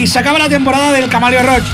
y 0.00 0.06
se 0.06 0.18
acaba 0.18 0.38
la 0.38 0.48
temporada 0.48 0.92
del 0.92 1.08
Camaleo 1.10 1.42
Roach. 1.42 1.66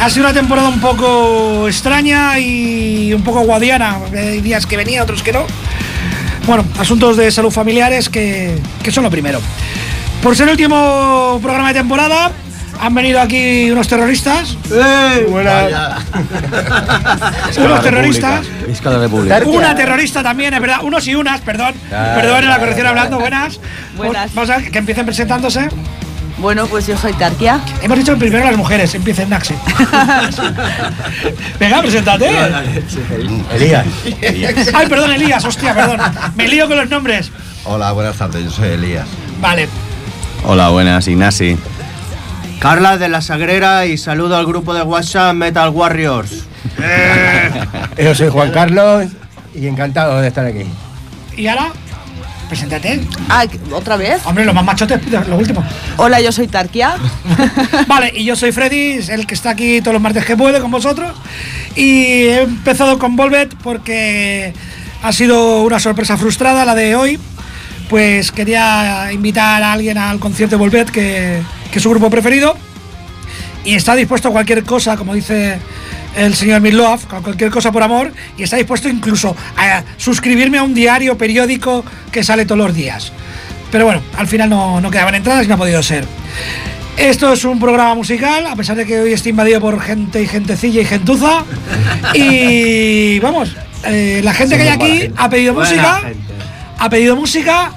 Ha 0.00 0.10
sido 0.10 0.26
una 0.26 0.34
temporada 0.34 0.68
un 0.68 0.80
poco 0.80 1.68
extraña 1.68 2.38
y 2.38 3.12
un 3.12 3.22
poco 3.22 3.40
guadiana. 3.40 3.98
Hay 4.12 4.40
días 4.40 4.66
que 4.66 4.76
venía, 4.76 5.02
otros 5.02 5.22
que 5.22 5.32
no. 5.32 5.44
Bueno, 6.46 6.64
asuntos 6.78 7.16
de 7.16 7.30
salud 7.30 7.50
familiares 7.50 8.08
que, 8.08 8.58
que 8.82 8.90
son 8.90 9.04
lo 9.04 9.10
primero. 9.10 9.40
Por 10.22 10.36
ser 10.36 10.46
el 10.46 10.52
último 10.52 11.38
programa 11.40 11.68
de 11.68 11.74
temporada, 11.74 12.32
han 12.80 12.94
venido 12.94 13.20
aquí 13.20 13.70
unos 13.70 13.86
terroristas. 13.86 14.56
Buena. 15.28 15.98
unos 17.58 17.82
terroristas. 17.82 18.46
Una 19.46 19.74
terrorista 19.74 20.22
también, 20.22 20.54
es 20.54 20.60
verdad. 20.60 20.78
Unos 20.82 21.06
y 21.06 21.14
unas, 21.14 21.40
perdón. 21.42 21.74
Perdón 21.90 22.44
en 22.44 22.48
la 22.48 22.58
corrección 22.58 22.86
hablando. 22.88 23.20
Buenas. 23.20 23.60
Buenas. 23.96 24.34
Vamos 24.34 24.50
a 24.50 24.58
ver, 24.58 24.70
que 24.70 24.78
empiecen 24.78 25.06
presentándose. 25.06 25.68
Bueno, 26.38 26.66
pues 26.66 26.86
yo 26.86 26.96
soy 26.96 27.12
Tarkia. 27.14 27.60
Hemos 27.82 27.98
dicho 27.98 28.16
primero 28.16 28.44
las 28.44 28.56
mujeres, 28.56 28.94
empiecen 28.94 29.28
Naxi. 29.28 29.54
Venga, 31.58 31.82
preséntate. 31.82 32.30
Elías. 33.54 33.86
Ay, 34.74 34.86
perdón, 34.88 35.12
Elías, 35.12 35.44
hostia, 35.44 35.74
perdón. 35.74 36.00
Me 36.36 36.46
lío 36.46 36.68
con 36.68 36.76
los 36.76 36.88
nombres. 36.88 37.32
Hola, 37.64 37.90
buenas 37.92 38.16
tardes, 38.16 38.44
yo 38.44 38.50
soy 38.50 38.68
Elías. 38.68 39.06
Vale. 39.40 39.68
Hola, 40.44 40.68
buenas, 40.68 41.08
Ignasi. 41.08 41.58
Carla 42.60 42.98
de 42.98 43.08
la 43.08 43.20
Sagrera 43.20 43.86
y 43.86 43.98
saludo 43.98 44.36
al 44.36 44.46
grupo 44.46 44.74
de 44.74 44.82
WhatsApp 44.82 45.34
Metal 45.34 45.70
Warriors. 45.70 46.44
Yo 47.96 48.14
soy 48.14 48.28
Juan 48.30 48.50
Carlos 48.50 49.06
y 49.54 49.66
encantado 49.66 50.20
de 50.20 50.28
estar 50.28 50.44
aquí. 50.44 50.64
¿Y 51.36 51.46
ahora? 51.46 51.70
Preséntate. 52.48 53.00
Ah, 53.28 53.44
¿otra 53.72 53.96
vez? 53.96 54.24
Hombre, 54.24 54.44
los 54.44 54.54
más 54.54 54.64
machotes, 54.64 55.00
lo 55.28 55.36
último. 55.36 55.62
Hola, 55.98 56.20
yo 56.20 56.32
soy 56.32 56.48
Tarkia. 56.48 56.96
Vale, 57.86 58.12
y 58.14 58.24
yo 58.24 58.36
soy 58.36 58.52
Freddy, 58.52 59.00
el 59.08 59.26
que 59.26 59.34
está 59.34 59.50
aquí 59.50 59.80
todos 59.80 59.92
los 59.92 60.02
martes 60.02 60.24
que 60.24 60.36
puede 60.36 60.60
con 60.60 60.70
vosotros. 60.70 61.12
Y 61.76 62.04
he 62.04 62.42
empezado 62.42 62.98
con 62.98 63.16
Volvet 63.16 63.54
porque 63.62 64.54
ha 65.02 65.12
sido 65.12 65.62
una 65.62 65.78
sorpresa 65.78 66.16
frustrada 66.16 66.64
la 66.64 66.74
de 66.74 66.96
hoy. 66.96 67.18
Pues 67.90 68.32
quería 68.32 69.12
invitar 69.12 69.62
a 69.62 69.72
alguien 69.72 69.98
al 69.98 70.18
concierto 70.18 70.56
de 70.56 70.60
Volvet, 70.60 70.90
que, 70.90 71.40
que 71.70 71.78
es 71.78 71.82
su 71.82 71.90
grupo 71.90 72.10
preferido. 72.10 72.56
Y 73.64 73.74
está 73.74 73.94
dispuesto 73.94 74.28
a 74.28 74.32
cualquier 74.32 74.64
cosa, 74.64 74.96
como 74.96 75.14
dice 75.14 75.58
el 76.16 76.34
señor 76.34 76.60
Milov, 76.60 77.00
a 77.10 77.20
cualquier 77.20 77.50
cosa 77.50 77.72
por 77.72 77.82
amor. 77.82 78.12
Y 78.36 78.42
está 78.42 78.56
dispuesto 78.56 78.88
incluso 78.88 79.36
a 79.56 79.82
suscribirme 79.96 80.58
a 80.58 80.62
un 80.62 80.74
diario 80.74 81.18
periódico 81.18 81.84
que 82.10 82.24
sale 82.24 82.46
todos 82.46 82.58
los 82.58 82.74
días. 82.74 83.12
Pero 83.70 83.84
bueno, 83.84 84.00
al 84.16 84.26
final 84.26 84.48
no, 84.48 84.80
no 84.80 84.90
quedaban 84.90 85.14
entradas 85.14 85.44
y 85.44 85.48
no 85.48 85.54
ha 85.54 85.58
podido 85.58 85.82
ser. 85.82 86.06
Esto 86.98 87.32
es 87.32 87.44
un 87.44 87.60
programa 87.60 87.94
musical, 87.94 88.46
a 88.46 88.56
pesar 88.56 88.76
de 88.76 88.84
que 88.84 88.98
hoy 88.98 89.12
está 89.12 89.28
invadido 89.28 89.60
por 89.60 89.80
gente 89.80 90.20
y 90.20 90.26
gentecilla 90.26 90.80
y 90.80 90.84
gentuza. 90.84 91.44
Y 92.12 93.18
vamos, 93.20 93.54
eh, 93.84 94.20
la 94.24 94.34
gente 94.34 94.56
que 94.56 94.62
hay 94.62 94.68
aquí 94.68 95.08
ha 95.16 95.30
pedido 95.30 95.54
Buena 95.54 95.70
música, 95.70 96.00
gente. 96.00 96.18
ha 96.76 96.90
pedido 96.90 97.14
música. 97.14 97.72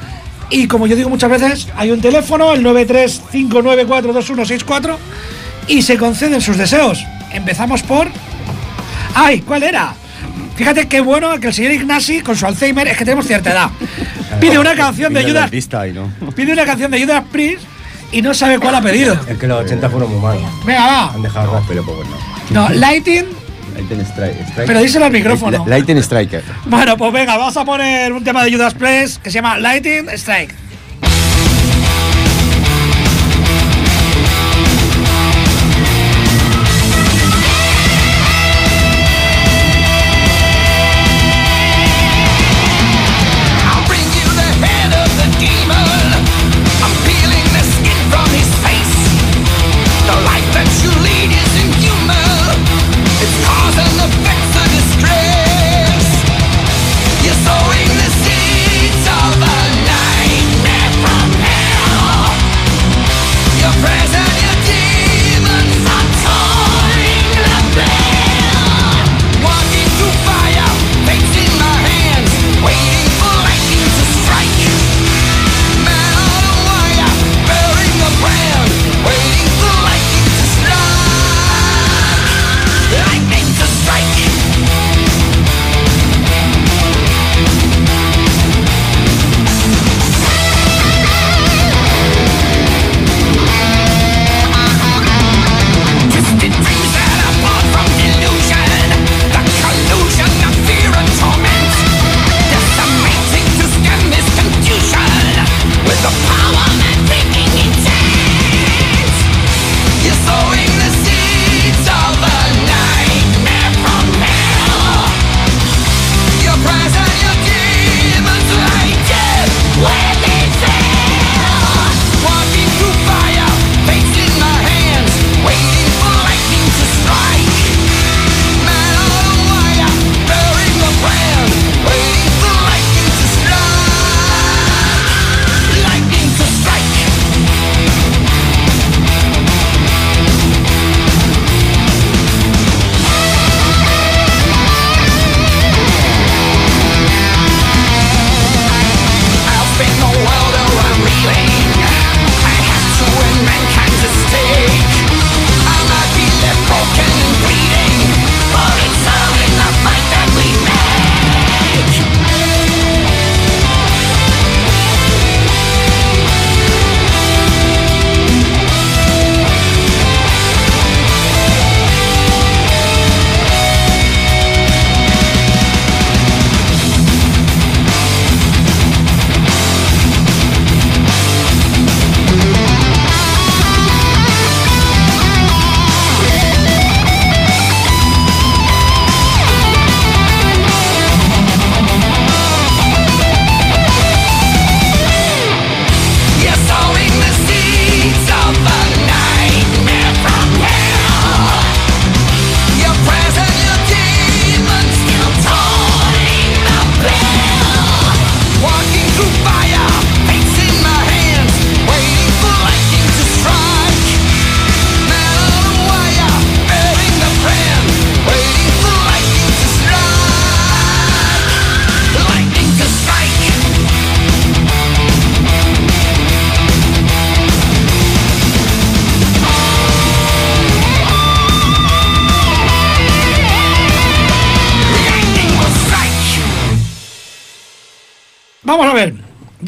Y 0.50 0.66
como 0.68 0.88
yo 0.88 0.96
digo 0.96 1.10
muchas 1.10 1.30
veces, 1.30 1.68
hay 1.78 1.92
un 1.92 2.02
teléfono, 2.02 2.54
el 2.54 2.66
935942164, 2.66 4.98
y 5.68 5.82
se 5.82 5.98
conceden 5.98 6.42
sus 6.42 6.58
deseos. 6.58 7.04
Empezamos 7.32 7.84
por. 7.84 8.08
¡Ay! 9.16 9.42
¿Cuál 9.42 9.64
era? 9.64 9.94
Fíjate 10.56 10.88
qué 10.88 11.02
bueno 11.02 11.40
que 11.40 11.48
el 11.48 11.54
señor 11.54 11.72
Ignasi, 11.72 12.22
con 12.22 12.36
su 12.36 12.46
Alzheimer, 12.46 12.88
es 12.88 12.98
que 12.98 13.06
tenemos 13.06 13.26
cierta 13.26 13.52
edad. 13.52 13.70
Pide 14.40 14.60
una 14.60 14.76
canción 14.76 15.14
de 15.14 15.24
Judas, 15.24 15.52
no. 15.94 16.32
pide 16.32 16.54
una 16.54 16.66
canción 16.66 16.90
de 16.90 17.02
Judas 17.04 17.24
Priest 17.32 17.64
y 18.12 18.22
no 18.22 18.34
sabe 18.34 18.60
cuál 18.60 18.76
ha 18.76 18.82
pedido. 18.82 19.18
Es 19.28 19.38
que 19.38 19.48
los 19.48 19.66
80 19.66 19.90
fueron 19.90 20.12
muy 20.12 20.22
malos. 20.22 20.44
Venga, 20.66 20.86
va. 20.86 21.14
Han 21.14 21.22
dejado 21.22 21.52
rastro. 21.52 21.68
Pero 21.68 21.86
poco 21.86 22.04
no. 22.04 22.68
No, 22.68 22.74
Lighting, 22.74 23.26
Lightning 23.76 24.02
Strike. 24.02 24.66
pero 24.68 24.82
díselo 24.82 25.06
al 25.06 25.12
micrófono. 25.12 25.66
Lightning 25.68 25.98
Striker. 25.98 26.44
Bueno, 26.66 26.98
pues 26.98 27.14
venga, 27.14 27.38
vamos 27.38 27.56
a 27.58 27.66
poner 27.66 28.12
un 28.14 28.24
tema 28.24 28.44
de 28.44 28.52
Judas 28.52 28.74
Priest 28.74 29.22
que 29.22 29.30
se 29.30 29.36
llama 29.36 29.58
Lighting 29.58 30.10
Strike. 30.10 30.54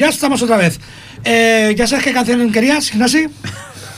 Ya 0.04 0.10
estamos 0.10 0.42
otra 0.42 0.58
vez. 0.58 0.78
Eh, 1.24 1.74
¿Ya 1.78 1.86
sabes 1.86 2.04
qué 2.04 2.12
canción 2.12 2.52
querías, 2.52 2.92
Ignasi? 2.92 3.26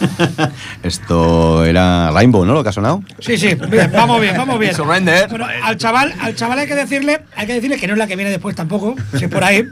Esto 0.85 1.65
era 1.65 2.13
Rainbow, 2.13 2.45
¿no? 2.45 2.55
Lo 2.55 2.63
que 2.63 2.69
ha 2.69 2.73
sonado. 2.73 3.03
Sí, 3.19 3.37
sí, 3.37 3.57
bien, 3.69 3.91
vamos 3.93 4.21
bien, 4.21 4.37
vamos 4.37 4.57
bien. 4.61 4.73
Surrender. 4.73 5.29
Bueno, 5.29 5.49
al 5.65 5.77
chaval, 5.77 6.15
al 6.21 6.37
chaval 6.37 6.61
hay 6.61 6.69
que 6.69 6.77
decirle, 6.77 7.23
hay 7.35 7.49
que 7.49 7.55
decirle 7.55 7.77
que 7.77 7.89
no 7.89 7.95
es 7.95 7.99
la 7.99 8.07
que 8.07 8.15
viene 8.15 8.31
después 8.31 8.55
tampoco, 8.55 8.95
si 9.19 9.25
es 9.25 9.29
por 9.29 9.43
ahí. 9.43 9.65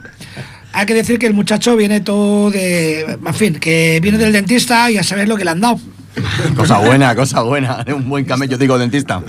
Hay 0.73 0.87
que 0.87 0.95
decir 0.95 1.21
que 1.21 1.29
el 1.29 1.35
muchacho 1.35 1.77
viene 1.77 2.01
todo 2.01 2.51
de, 2.51 3.03
en 3.25 3.35
fin, 3.35 3.55
que 3.61 4.01
viene 4.03 4.19
del 4.19 4.33
dentista 4.33 4.91
y 4.91 4.99
a 4.99 5.05
saber 5.05 5.29
lo 5.29 5.37
que 5.37 5.45
le 5.45 5.53
han 5.53 5.61
dado. 5.61 5.79
Cosa 6.57 6.79
buena, 6.79 7.15
cosa 7.15 7.43
buena. 7.43 7.85
Un 7.95 8.09
buen 8.09 8.25
camello, 8.25 8.59
digo, 8.59 8.77
dentista. 8.77 9.23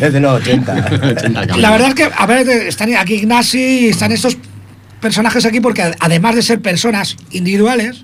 Es 0.00 0.12
de 0.14 0.20
los 0.20 0.40
80. 0.40 0.74
La 1.58 1.70
verdad 1.72 1.88
es 1.88 1.94
que, 1.94 2.08
a 2.10 2.24
ver, 2.24 2.48
están 2.48 2.94
aquí 2.96 3.16
Ignasi, 3.16 3.88
están 3.88 4.12
estos 4.12 4.38
personajes 5.00 5.44
aquí 5.46 5.60
porque 5.60 5.94
además 5.98 6.34
de 6.36 6.42
ser 6.42 6.60
personas 6.60 7.16
individuales, 7.30 8.02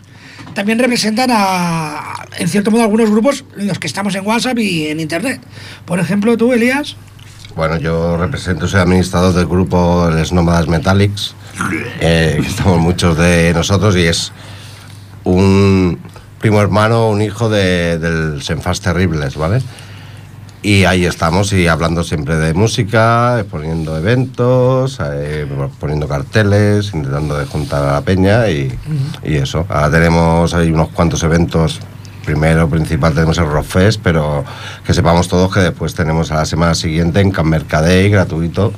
también 0.54 0.78
representan 0.78 1.30
a, 1.32 2.24
en 2.38 2.48
cierto 2.48 2.70
modo, 2.70 2.82
algunos 2.82 3.10
grupos 3.10 3.44
en 3.58 3.66
los 3.66 3.78
que 3.78 3.86
estamos 3.86 4.14
en 4.14 4.26
WhatsApp 4.26 4.58
y 4.58 4.86
en 4.88 5.00
Internet. 5.00 5.40
Por 5.84 6.00
ejemplo, 6.00 6.36
tú, 6.36 6.52
Elías. 6.52 6.96
Bueno, 7.54 7.76
yo 7.78 8.16
represento, 8.16 8.66
soy 8.68 8.80
administrador 8.80 9.32
del 9.34 9.46
grupo 9.46 10.10
Les 10.14 10.32
Nómadas 10.32 10.68
Metallics, 10.68 11.34
eh, 12.00 12.38
estamos 12.46 12.78
muchos 12.80 13.16
de 13.16 13.52
nosotros 13.54 13.96
y 13.96 14.02
es 14.04 14.30
un 15.24 15.98
primo 16.40 16.60
hermano, 16.60 17.08
un 17.08 17.22
hijo 17.22 17.48
de- 17.48 17.98
del 17.98 18.42
Senfast 18.42 18.84
Terribles, 18.84 19.36
¿vale? 19.36 19.62
Y 20.66 20.84
ahí 20.84 21.06
estamos 21.06 21.52
y 21.52 21.68
hablando 21.68 22.02
siempre 22.02 22.34
de 22.34 22.52
música, 22.52 23.38
exponiendo 23.38 23.96
eventos, 23.96 24.98
eh, 25.00 25.46
poniendo 25.78 26.08
carteles, 26.08 26.92
intentando 26.92 27.38
de 27.38 27.46
juntar 27.46 27.84
a 27.84 27.92
la 27.92 28.00
peña 28.00 28.50
y, 28.50 28.76
y 29.22 29.36
eso. 29.36 29.64
Ahora 29.68 29.92
tenemos 29.92 30.54
ahí 30.54 30.72
unos 30.72 30.88
cuantos 30.88 31.22
eventos. 31.22 31.78
Primero, 32.24 32.68
principal, 32.68 33.14
tenemos 33.14 33.38
el 33.38 33.46
Rockfest, 33.46 34.00
pero 34.02 34.44
que 34.84 34.92
sepamos 34.92 35.28
todos 35.28 35.54
que 35.54 35.60
después 35.60 35.94
tenemos 35.94 36.32
a 36.32 36.38
la 36.38 36.44
semana 36.44 36.74
siguiente 36.74 37.20
en 37.20 37.30
Can 37.30 37.48
Mercadey, 37.48 38.10
gratuito, 38.10 38.72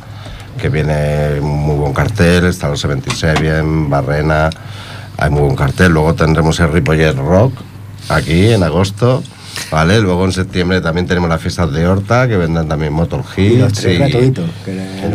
que 0.61 0.69
viene 0.69 1.41
muy 1.41 1.77
buen 1.77 1.95
cartel, 1.95 2.45
está 2.45 2.69
los 2.69 2.81
76 2.81 3.41
bien, 3.41 3.89
Barrena, 3.89 4.51
hay 5.17 5.31
muy 5.31 5.41
buen 5.41 5.57
cartel. 5.57 5.93
Luego 5.93 6.13
tendremos 6.13 6.61
el 6.61 6.71
Ripollet 6.71 7.17
Rock, 7.17 7.55
aquí 8.11 8.53
en 8.53 8.63
agosto. 8.63 9.23
Vale, 9.71 10.01
luego 10.01 10.25
en 10.25 10.33
septiembre 10.33 10.81
también 10.81 11.07
tenemos 11.07 11.29
las 11.29 11.41
fiestas 11.41 11.73
de 11.73 11.87
Horta, 11.87 12.27
que 12.27 12.37
vendrán 12.37 12.69
también 12.69 12.93
Motor 12.93 13.23
Y 13.37 13.57
los 13.59 13.71
Hits. 13.73 13.81
tres 13.81 13.95
y- 13.95 13.99
gratuitos. 13.99 14.51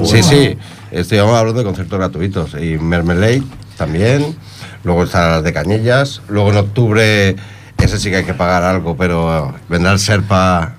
Sí, 0.06 0.22
sí, 0.24 0.58
estoy 0.92 1.18
hablando 1.18 1.54
de 1.54 1.64
conciertos 1.64 1.98
gratuitos. 1.98 2.54
Y 2.56 2.78
Mermelade 2.78 3.44
también. 3.78 4.36
Luego 4.84 5.04
están 5.06 5.32
las 5.32 5.44
de 5.44 5.54
Cañillas. 5.54 6.22
Luego 6.28 6.52
en 6.52 6.58
octubre, 6.58 7.36
ese 7.78 8.00
sí 8.00 8.10
que 8.10 8.18
hay 8.18 8.24
que 8.26 8.34
pagar 8.34 8.64
algo, 8.64 8.96
pero 8.98 9.54
vendrá 9.70 9.92
el 9.94 10.00
Serpa. 10.00 10.74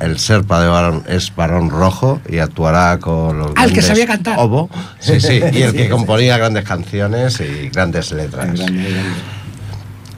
El 0.00 0.18
Serpa 0.18 0.62
de 0.62 0.68
Barón 0.68 1.04
es 1.08 1.34
Barón 1.36 1.68
Rojo 1.68 2.22
y 2.26 2.38
actuará 2.38 2.98
con 2.98 3.38
los. 3.38 3.52
Ah, 3.54 3.64
el 3.64 3.74
que 3.74 3.82
sabía 3.82 4.06
cantar. 4.06 4.38
Obo. 4.38 4.70
Sí, 4.98 5.20
sí, 5.20 5.42
y 5.52 5.60
el 5.62 5.72
que 5.74 5.90
componía 5.90 6.38
grandes 6.38 6.64
canciones 6.64 7.38
y 7.40 7.68
grandes 7.68 8.10
letras. 8.12 8.48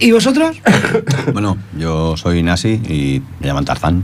¿Y 0.03 0.11
vosotros? 0.11 0.57
Bueno, 1.33 1.57
yo 1.79 2.17
soy 2.17 2.43
Nasi 2.43 2.71
y 2.71 3.23
me 3.39 3.47
llaman 3.47 3.65
Tarzán. 3.65 4.03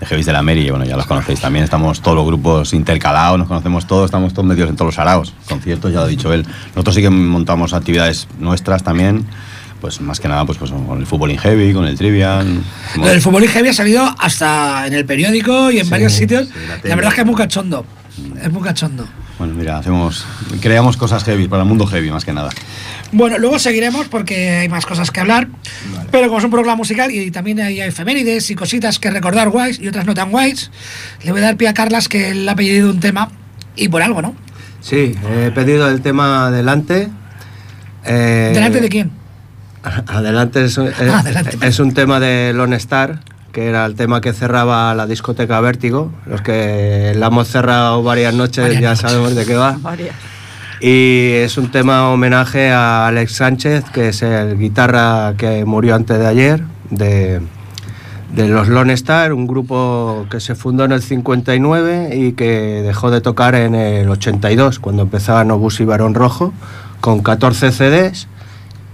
De 0.00 0.06
Heavis 0.06 0.26
de 0.26 0.32
la 0.32 0.42
Mary, 0.42 0.68
bueno, 0.70 0.84
ya 0.84 0.96
los 0.96 1.06
conocéis 1.06 1.40
también. 1.40 1.62
Estamos 1.62 2.00
todos 2.02 2.16
los 2.16 2.26
grupos 2.26 2.72
intercalados, 2.74 3.38
nos 3.38 3.46
conocemos 3.46 3.86
todos, 3.86 4.06
estamos 4.06 4.34
todos 4.34 4.48
metidos 4.48 4.70
en 4.70 4.74
todos 4.74 4.88
los 4.88 4.98
araos. 4.98 5.32
Conciertos, 5.48 5.92
ya 5.92 5.98
lo 6.00 6.06
ha 6.06 6.08
dicho 6.08 6.32
él. 6.32 6.44
Nosotros 6.70 6.96
sí 6.96 7.02
que 7.02 7.10
montamos 7.10 7.72
actividades 7.72 8.26
nuestras 8.40 8.82
también, 8.82 9.24
pues 9.80 10.00
más 10.00 10.18
que 10.18 10.26
nada 10.26 10.44
pues, 10.44 10.58
pues 10.58 10.72
con 10.72 10.98
el 10.98 11.06
fútbol 11.06 11.30
in 11.30 11.38
heavy, 11.38 11.72
con 11.72 11.84
el 11.84 11.96
trivial. 11.96 12.64
Lo 12.96 13.06
del 13.06 13.20
fútbol 13.20 13.46
heavy 13.46 13.68
ha 13.68 13.74
salido 13.74 14.12
hasta 14.18 14.88
en 14.88 14.94
el 14.94 15.06
periódico 15.06 15.70
y 15.70 15.78
en 15.78 15.88
varios 15.88 16.12
sitios. 16.12 16.48
sí, 16.48 16.54
la 16.66 16.88
la, 16.88 16.96
verdad 16.96 17.10
es 17.10 17.14
que 17.14 17.20
es 17.20 17.26
muy 17.28 17.36
cachondo. 17.36 17.86
Es 18.42 18.50
muy 18.50 18.62
cachondo. 18.62 19.06
Bueno, 19.40 19.54
mira, 19.54 19.78
hacemos, 19.78 20.26
creamos 20.60 20.98
cosas 20.98 21.24
heavy 21.24 21.48
para 21.48 21.62
el 21.62 21.68
mundo 21.68 21.86
heavy, 21.86 22.10
más 22.10 22.26
que 22.26 22.32
nada. 22.34 22.50
Bueno, 23.10 23.38
luego 23.38 23.58
seguiremos 23.58 24.06
porque 24.08 24.50
hay 24.58 24.68
más 24.68 24.84
cosas 24.84 25.10
que 25.10 25.18
hablar. 25.18 25.48
Pero 26.12 26.26
como 26.26 26.40
es 26.40 26.44
un 26.44 26.50
programa 26.50 26.76
musical 26.76 27.10
y 27.10 27.30
también 27.30 27.58
hay 27.58 27.80
efemérides 27.80 28.50
y 28.50 28.54
cositas 28.54 28.98
que 28.98 29.10
recordar 29.10 29.48
guays 29.48 29.80
y 29.80 29.88
otras 29.88 30.04
no 30.04 30.12
tan 30.12 30.30
guays, 30.30 30.70
le 31.24 31.32
voy 31.32 31.40
a 31.40 31.44
dar 31.44 31.56
pie 31.56 31.68
a 31.68 31.72
Carlas 31.74 32.06
que 32.06 32.32
él 32.32 32.46
ha 32.46 32.54
pedido 32.54 32.90
un 32.90 33.00
tema 33.00 33.30
y 33.76 33.88
por 33.88 34.02
algo, 34.02 34.20
¿no? 34.20 34.34
Sí, 34.82 35.14
he 35.32 35.50
pedido 35.52 35.88
el 35.88 36.02
tema 36.02 36.48
adelante. 36.48 37.08
Eh, 38.04 38.50
¿Delante 38.52 38.80
de 38.82 38.88
quién? 38.90 39.10
Adelante 40.06 40.62
es, 40.66 40.76
un- 40.76 40.88
eh, 40.88 40.92
Ah, 41.10 41.20
adelante. 41.20 41.56
es 41.62 41.78
un 41.80 41.94
tema 41.94 42.20
de 42.20 42.52
Lone 42.52 42.76
Star, 42.76 43.20
que 43.52 43.66
era 43.66 43.84
el 43.86 43.94
tema 43.94 44.20
que 44.20 44.32
cerraba 44.32 44.94
la 44.94 45.06
discoteca 45.06 45.60
Vértigo. 45.60 46.12
Los 46.26 46.42
que 46.42 47.12
la 47.16 47.26
hemos 47.26 47.48
cerrado 47.48 48.02
varias 48.02 48.34
noches 48.34 48.64
Varias 48.64 48.80
ya 48.80 48.90
noches. 48.90 49.10
sabemos 49.10 49.34
de 49.34 49.46
qué 49.46 49.54
va. 49.56 49.76
Varias. 49.80 50.14
Y 50.80 51.32
es 51.34 51.58
un 51.58 51.70
tema 51.70 52.08
homenaje 52.10 52.70
a 52.70 53.06
Alex 53.06 53.32
Sánchez, 53.32 53.84
que 53.92 54.08
es 54.08 54.22
el 54.22 54.58
guitarra 54.58 55.34
que 55.36 55.64
murió 55.66 55.94
antes 55.94 56.18
de 56.18 56.26
ayer, 56.26 56.62
de, 56.88 57.42
de 58.34 58.48
los 58.48 58.68
Lone 58.68 58.94
Star, 58.94 59.34
un 59.34 59.46
grupo 59.46 60.26
que 60.30 60.40
se 60.40 60.54
fundó 60.54 60.84
en 60.84 60.92
el 60.92 61.02
59 61.02 62.16
y 62.16 62.32
que 62.32 62.80
dejó 62.82 63.10
de 63.10 63.20
tocar 63.20 63.54
en 63.56 63.74
el 63.74 64.08
82, 64.08 64.78
cuando 64.78 65.02
empezaban 65.02 65.50
Obús 65.50 65.80
y 65.80 65.84
Barón 65.84 66.14
Rojo, 66.14 66.54
con 67.02 67.20
14 67.22 67.72
CDs 67.72 68.26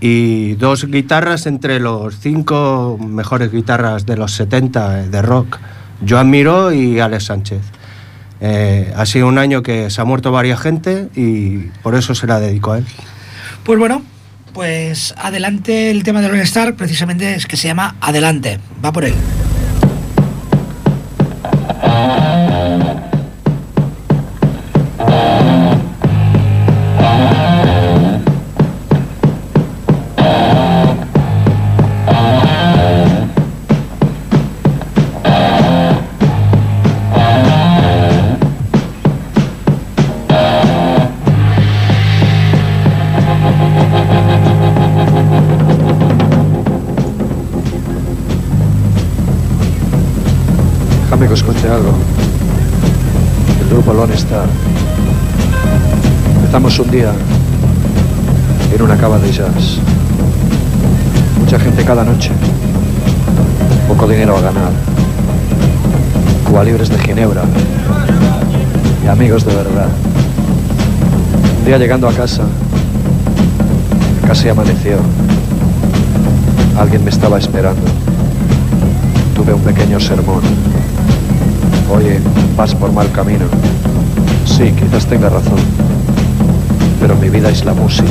y 0.01 0.55
dos 0.55 0.87
guitarras 0.87 1.47
entre 1.47 1.81
los 1.81 2.19
cinco 2.19 2.99
mejores 3.01 3.51
guitarras 3.51 4.07
de 4.07 4.17
los 4.17 4.33
70 4.33 5.09
de 5.09 5.23
rock, 5.23 5.59
Joan 6.07 6.31
Miró 6.31 6.73
y 6.73 7.01
Alex 7.01 7.25
Sánchez. 7.25 7.63
Eh, 8.41 8.93
ha 8.95 9.07
sido 9.07 9.29
un 9.29 9.39
año 9.39 9.63
que 9.63 9.91
se 9.91 10.01
ha 10.01 10.05
muerto 10.05 10.31
varias 10.31 10.61
gente 10.61 11.09
y 11.17 11.59
por 11.83 11.95
eso 11.95 12.15
se 12.15 12.27
la 12.27 12.39
dedico 12.39 12.73
a 12.73 12.79
él. 12.79 12.87
Pues 13.65 13.79
bueno, 13.79 14.03
pues 14.53 15.15
adelante 15.17 15.91
el 15.91 16.03
tema 16.03 16.21
de 16.21 16.29
Lone 16.29 16.43
Star, 16.43 16.77
precisamente 16.77 17.35
es 17.35 17.47
que 17.47 17.57
se 17.57 17.69
llama 17.69 17.97
Adelante. 18.01 18.59
Va 18.85 18.93
por 18.93 19.05
él. 19.05 19.15
Cuente 51.45 51.69
algo. 51.69 51.93
El 53.61 53.69
grupo 53.69 53.93
Lone 53.93 54.15
Star. 54.15 54.47
Empezamos 56.37 56.77
un 56.81 56.91
día 56.91 57.13
en 58.75 58.83
una 58.83 58.97
cava 58.97 59.19
de 59.19 59.31
jazz. 59.31 59.79
Mucha 61.39 61.61
gente 61.61 61.85
cada 61.85 62.03
noche. 62.03 62.33
Poco 63.87 64.09
dinero 64.09 64.37
a 64.37 64.41
ganar. 64.41 64.73
Cuba 66.45 66.65
libres 66.65 66.89
de 66.89 66.99
Ginebra. 66.99 67.43
Y 69.05 69.07
amigos 69.07 69.45
de 69.45 69.55
verdad. 69.55 69.89
Un 71.61 71.65
día 71.65 71.79
llegando 71.79 72.09
a 72.09 72.13
casa, 72.13 72.43
casi 74.27 74.49
amaneció. 74.49 74.97
Alguien 76.77 77.05
me 77.05 77.11
estaba 77.11 77.39
esperando. 77.39 77.83
Tuve 79.37 79.55
un 79.55 79.61
pequeño 79.61 80.01
sermón. 80.01 80.43
Oye, 81.89 82.19
vas 82.57 82.75
por 82.75 82.93
mal 82.93 83.11
camino. 83.13 83.45
Sí, 84.45 84.73
quizás 84.73 85.07
tenga 85.07 85.29
razón. 85.29 85.59
Pero 87.01 87.15
mi 87.17 87.29
vida 87.29 87.51
es 87.51 87.65
la 87.65 87.75
música. 87.75 88.11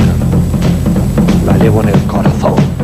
La 1.46 1.58
llevo 1.58 1.82
en 1.82 1.90
el 1.90 2.02
corazón. 2.04 2.75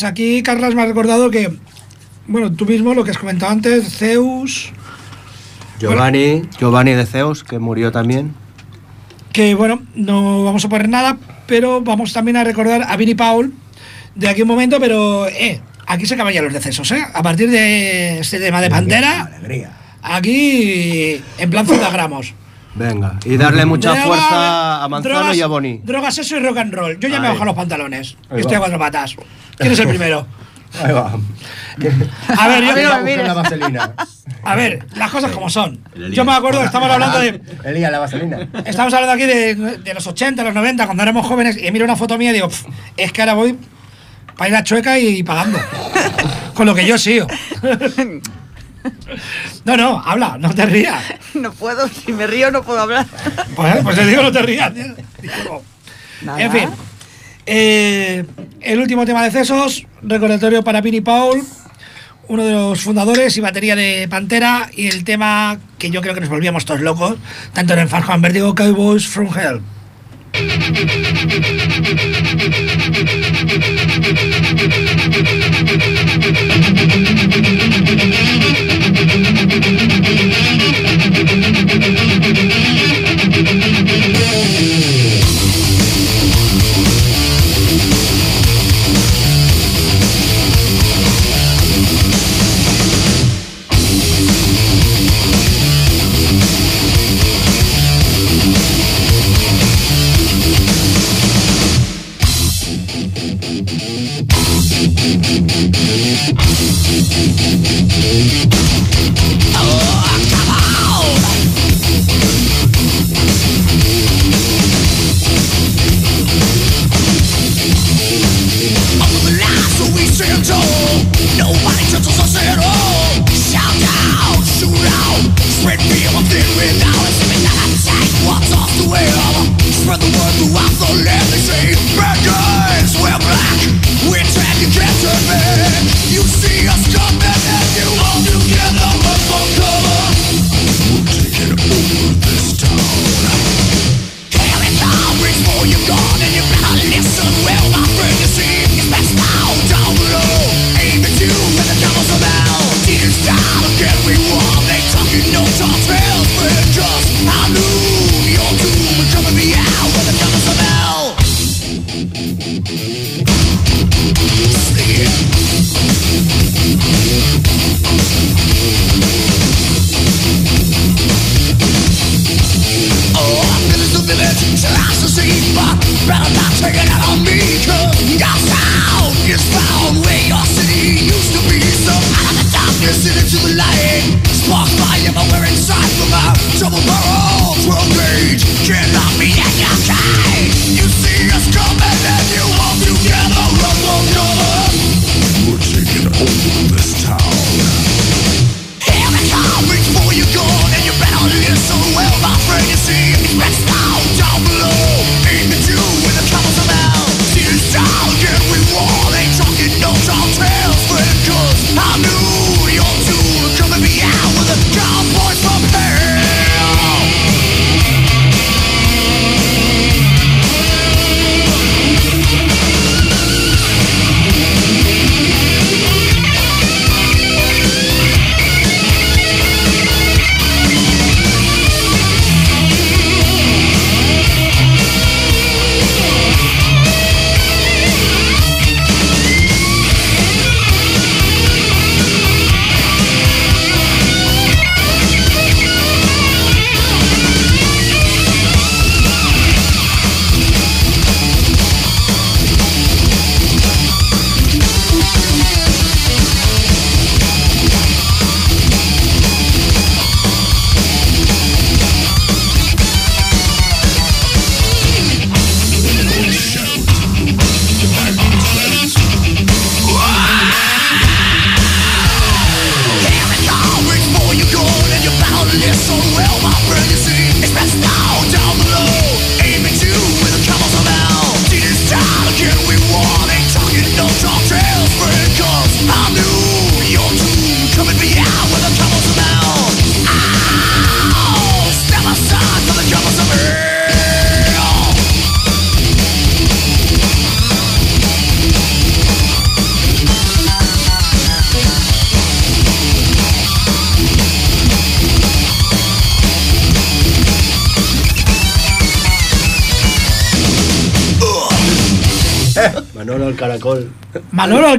Pues 0.00 0.10
aquí 0.10 0.42
Carlas 0.42 0.74
me 0.74 0.80
ha 0.80 0.86
recordado 0.86 1.30
que, 1.30 1.52
bueno, 2.26 2.50
tú 2.50 2.64
mismo 2.64 2.94
lo 2.94 3.04
que 3.04 3.10
has 3.10 3.18
comentado 3.18 3.52
antes, 3.52 3.98
Zeus, 3.98 4.72
Giovanni, 5.78 6.40
Giovanni 6.58 6.92
de 6.92 7.04
Zeus, 7.04 7.44
que 7.44 7.58
murió 7.58 7.92
también. 7.92 8.34
que 9.34 9.54
bueno, 9.54 9.82
no 9.94 10.42
vamos 10.42 10.64
a 10.64 10.70
poner 10.70 10.88
nada, 10.88 11.18
pero 11.46 11.82
vamos 11.82 12.14
también 12.14 12.38
a 12.38 12.44
recordar 12.44 12.86
a 12.88 12.96
Vinnie 12.96 13.14
Paul 13.14 13.52
de 14.14 14.30
aquí 14.30 14.40
un 14.40 14.48
momento, 14.48 14.80
pero 14.80 15.26
eh, 15.26 15.60
aquí 15.86 16.06
se 16.06 16.14
acaban 16.14 16.32
ya 16.32 16.40
los 16.40 16.54
decesos, 16.54 16.90
¿eh? 16.92 17.04
A 17.12 17.22
partir 17.22 17.50
de 17.50 18.20
este 18.20 18.38
tema 18.38 18.62
de 18.62 18.70
Pantera, 18.70 19.24
Alegría. 19.24 19.72
aquí 20.00 21.22
en 21.36 21.50
plan 21.50 21.66
gramos. 21.92 22.32
Venga, 22.74 23.16
y 23.24 23.36
darle 23.36 23.66
mucha 23.66 23.94
fuerza 23.96 24.84
a 24.84 24.88
Manzano 24.88 25.14
drogas- 25.16 25.36
y 25.36 25.42
a 25.42 25.46
Boni. 25.48 25.80
Drogas, 25.82 26.18
eso 26.18 26.36
y 26.36 26.40
rock 26.40 26.58
and 26.58 26.72
roll. 26.72 26.98
Yo 27.00 27.08
ya 27.08 27.18
me 27.20 27.26
Ahí. 27.26 27.32
bajo 27.34 27.44
los 27.44 27.54
pantalones. 27.56 28.16
Ahí 28.30 28.40
Estoy 28.40 28.54
a 28.56 28.58
va. 28.60 28.66
cuatro 28.66 28.78
patas. 28.78 29.16
¿Quién 29.58 29.72
es 29.72 29.78
el 29.80 29.88
primero? 29.88 30.26
Ahí 30.84 30.92
va. 30.92 31.12
A 32.38 32.48
ver, 32.48 32.64
yo 32.80 32.92
A 32.94 33.00
mires. 33.00 33.26
la 33.26 33.34
vaselina. 33.34 33.92
A 34.44 34.54
ver, 34.54 34.86
las 34.94 35.10
cosas 35.10 35.32
como 35.32 35.50
son. 35.50 35.80
Yo 36.12 36.24
me 36.24 36.32
acuerdo 36.32 36.60
que 36.60 36.66
estamos 36.66 36.88
hablando 36.88 37.18
de. 37.18 37.40
Elías, 37.64 37.90
la 37.90 37.98
vaselina. 37.98 38.48
Estamos 38.64 38.94
hablando 38.94 39.14
aquí 39.14 39.24
de, 39.26 39.54
de 39.78 39.94
los 39.94 40.06
80, 40.06 40.42
los 40.44 40.54
90, 40.54 40.86
cuando 40.86 41.02
éramos 41.02 41.26
jóvenes, 41.26 41.58
y 41.60 41.70
miro 41.72 41.84
una 41.84 41.96
foto 41.96 42.16
mía 42.16 42.30
y 42.30 42.34
digo, 42.34 42.48
"Pf, 42.48 42.66
es 42.96 43.12
que 43.12 43.20
ahora 43.22 43.34
voy 43.34 43.58
para 44.36 44.48
ir 44.50 44.56
a 44.56 44.62
Chueca 44.64 44.96
y 44.98 45.22
pagando. 45.24 45.58
Con 46.54 46.66
lo 46.66 46.74
que 46.74 46.86
yo 46.86 46.96
sigo. 46.98 47.26
No, 49.64 49.76
no, 49.76 50.00
habla, 50.00 50.36
no 50.38 50.54
te 50.54 50.66
rías. 50.66 51.02
No 51.34 51.52
puedo, 51.52 51.88
si 51.88 52.12
me 52.12 52.26
río 52.26 52.50
no 52.50 52.62
puedo 52.62 52.80
hablar. 52.80 53.06
Pues, 53.54 53.76
pues 53.82 53.96
te 53.96 54.06
digo, 54.06 54.22
no 54.22 54.32
te 54.32 54.42
rías. 54.42 54.72
Nada. 56.22 56.40
En 56.42 56.52
fin, 56.52 56.68
eh, 57.46 58.24
el 58.60 58.78
último 58.78 59.04
tema 59.06 59.24
de 59.24 59.30
cesos, 59.30 59.86
recordatorio 60.02 60.62
para 60.62 60.82
Pini 60.82 61.00
Paul, 61.00 61.42
uno 62.28 62.44
de 62.44 62.52
los 62.52 62.80
fundadores 62.82 63.36
y 63.36 63.40
batería 63.40 63.74
de 63.74 64.06
Pantera, 64.08 64.70
y 64.72 64.86
el 64.86 65.02
tema 65.04 65.58
que 65.78 65.90
yo 65.90 66.00
creo 66.00 66.14
que 66.14 66.20
nos 66.20 66.28
volvíamos 66.28 66.64
todos 66.64 66.80
locos, 66.80 67.16
tanto 67.52 67.72
en 67.72 67.80
el 67.80 67.88
Farhan 67.88 68.22
Vertigo 68.22 68.54
Cowboys 68.54 69.06
from 69.06 69.28
Hell. 69.36 69.60
Thank 79.62 79.90
you. 82.64 82.69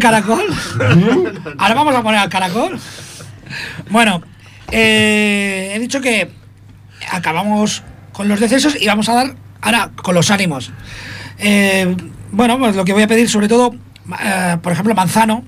Caracol. 0.02 0.44
Ahora 1.58 1.74
vamos 1.76 1.96
a 1.96 2.02
poner 2.04 2.20
al 2.20 2.30
caracol. 2.30 2.78
Bueno, 3.90 4.22
eh, 4.72 5.74
he 5.76 5.80
dicho 5.80 6.02
que 6.02 6.30
acabamos 7.12 7.84
con 8.14 8.28
los 8.28 8.40
decesos 8.40 8.76
y 8.80 8.88
vamos 8.88 9.10
a 9.10 9.14
dar 9.16 9.36
ahora 9.62 9.92
con 9.96 10.16
los 10.16 10.32
ánimos. 10.32 10.72
Eh, 11.40 11.96
bueno, 12.32 12.58
pues 12.60 12.76
lo 12.76 12.86
que 12.86 12.94
voy 12.94 13.04
a 13.04 13.08
pedir 13.08 13.30
sobre 13.30 13.48
todo, 13.48 13.74
eh, 14.24 14.58
por 14.62 14.72
ejemplo, 14.74 14.94
Manzano, 14.96 15.44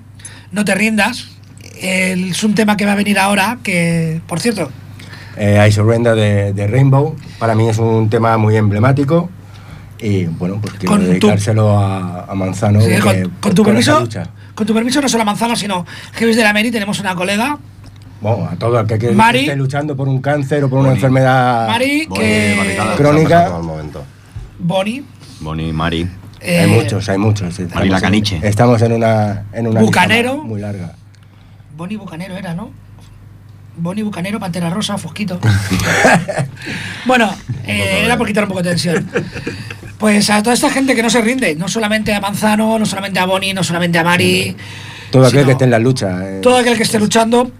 no 0.51 0.65
te 0.65 0.75
rindas. 0.75 1.27
El- 1.81 2.31
es 2.31 2.43
un 2.43 2.55
tema 2.55 2.77
que 2.77 2.85
va 2.85 2.93
a 2.93 2.95
venir 2.95 3.17
ahora, 3.19 3.57
que, 3.63 4.21
por 4.27 4.39
cierto, 4.39 4.71
Eh, 5.35 5.65
I 5.67 5.71
Surrender 5.71 6.15
de, 6.15 6.53
de 6.53 6.67
Rainbow, 6.67 7.15
para 7.39 7.55
mí 7.55 7.67
es 7.67 7.79
un 7.79 8.07
tema 8.09 8.37
muy 8.37 8.55
emblemático 8.55 9.31
y 9.99 10.25
bueno, 10.25 10.59
pues 10.61 10.73
quiero 10.75 10.91
Con 10.93 11.01
tu- 11.01 11.07
dedicárselo 11.07 11.75
a, 11.79 12.25
a 12.25 12.35
Manzano. 12.35 12.79
sí, 12.81 12.87
que- 12.89 12.99
con, 12.99 13.29
con 13.41 13.55
tu 13.55 13.63
permiso, 13.63 13.99
lucha. 14.01 14.29
Con 14.55 14.67
tu 14.67 14.73
permiso, 14.73 15.01
no 15.01 15.09
solo 15.09 15.23
a 15.23 15.25
Manzano, 15.25 15.55
sino 15.55 15.85
Jevis 16.13 16.35
de 16.35 16.43
la 16.43 16.53
Meri, 16.53 16.71
tenemos 16.71 16.99
una 16.99 17.15
colega, 17.15 17.57
Bueno, 18.21 18.47
a 18.51 18.55
todo 18.55 18.79
el 18.79 18.87
que, 18.87 18.97
que 18.99 19.11
Mari. 19.11 19.39
esté 19.41 19.55
luchando 19.55 19.95
por 19.95 20.07
un 20.07 20.21
cáncer 20.21 20.63
o 20.63 20.69
por 20.69 20.79
una 20.79 20.91
enfermedad. 20.93 21.67
Mari, 21.67 22.07
que. 22.13 22.77
Crónica. 22.97 23.51
Boni. 24.59 25.03
Boni, 25.41 25.73
Mari. 25.73 26.07
eh, 26.39 26.59
Hay 26.61 26.69
muchos, 26.69 27.09
hay 27.09 27.17
muchos. 27.17 27.49
Estamos 27.49 27.75
Mari 27.75 27.89
la 27.89 27.97
en- 27.97 28.01
Caniche. 28.03 28.39
Estamos 28.43 28.81
en 28.81 28.93
una, 28.93 29.45
en 29.53 29.67
una 29.67 29.81
Bucanero. 29.81 30.43
muy 30.43 30.61
larga. 30.61 30.93
Boni 31.75 31.95
Bucanero 31.97 32.37
era, 32.37 32.53
¿no? 32.53 32.71
Boni 33.77 34.03
Bucanero, 34.03 34.39
Pantera 34.39 34.69
Rosa, 34.69 34.97
Fosquito. 34.97 35.39
bueno, 37.05 37.33
eh, 37.65 38.01
era 38.05 38.17
por 38.17 38.27
quitar 38.27 38.43
un 38.43 38.49
poco 38.49 38.61
de 38.63 38.69
tensión. 38.69 39.09
Pues 39.97 40.29
a 40.29 40.41
toda 40.43 40.53
esta 40.53 40.69
gente 40.69 40.95
que 40.95 41.03
no 41.03 41.09
se 41.09 41.21
rinde, 41.21 41.55
no 41.55 41.67
solamente 41.67 42.13
a 42.13 42.19
Manzano, 42.19 42.77
no 42.77 42.85
solamente 42.85 43.19
a 43.19 43.25
Boni, 43.25 43.53
no 43.53 43.63
solamente 43.63 43.97
a 43.97 44.03
Mari, 44.03 44.55
Todo 45.11 45.25
aquel 45.27 45.45
que 45.45 45.51
esté 45.53 45.63
en 45.63 45.71
la 45.71 45.79
lucha. 45.79 46.19
eh, 46.23 46.39
todo 46.41 46.57
aquel 46.57 46.75
que 46.75 46.83
esté 46.83 46.99
luchando, 46.99 47.51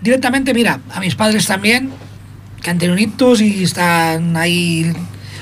directamente, 0.00 0.52
mira, 0.52 0.80
a 0.92 1.00
mis 1.00 1.14
padres 1.14 1.46
también, 1.46 1.90
que 2.62 2.70
han 2.70 2.78
tenido 2.78 2.94
un 2.94 3.00
ictus 3.00 3.40
y 3.40 3.62
están 3.64 4.36
ahí 4.36 4.92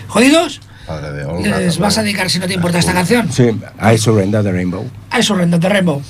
jodidos, 0.07 0.61
Padre 0.87 1.13
de 1.13 1.25
Olga. 1.25 1.59
les 1.59 1.79
vas 1.79 1.99
a 1.99 2.03
dedicar, 2.03 2.31
si 2.31 2.39
no 2.39 2.47
te 2.47 2.55
importa, 2.55 2.79
esta 2.79 2.93
canción. 2.95 3.31
Sí, 3.33 3.51
I 3.83 3.99
Surrender 3.99 4.43
the 4.43 4.53
Rainbow. 4.53 4.89
A 5.11 5.19
eso, 5.19 5.35
Renda 5.35 5.59
de 5.59 5.69
Rainbow. 5.69 6.03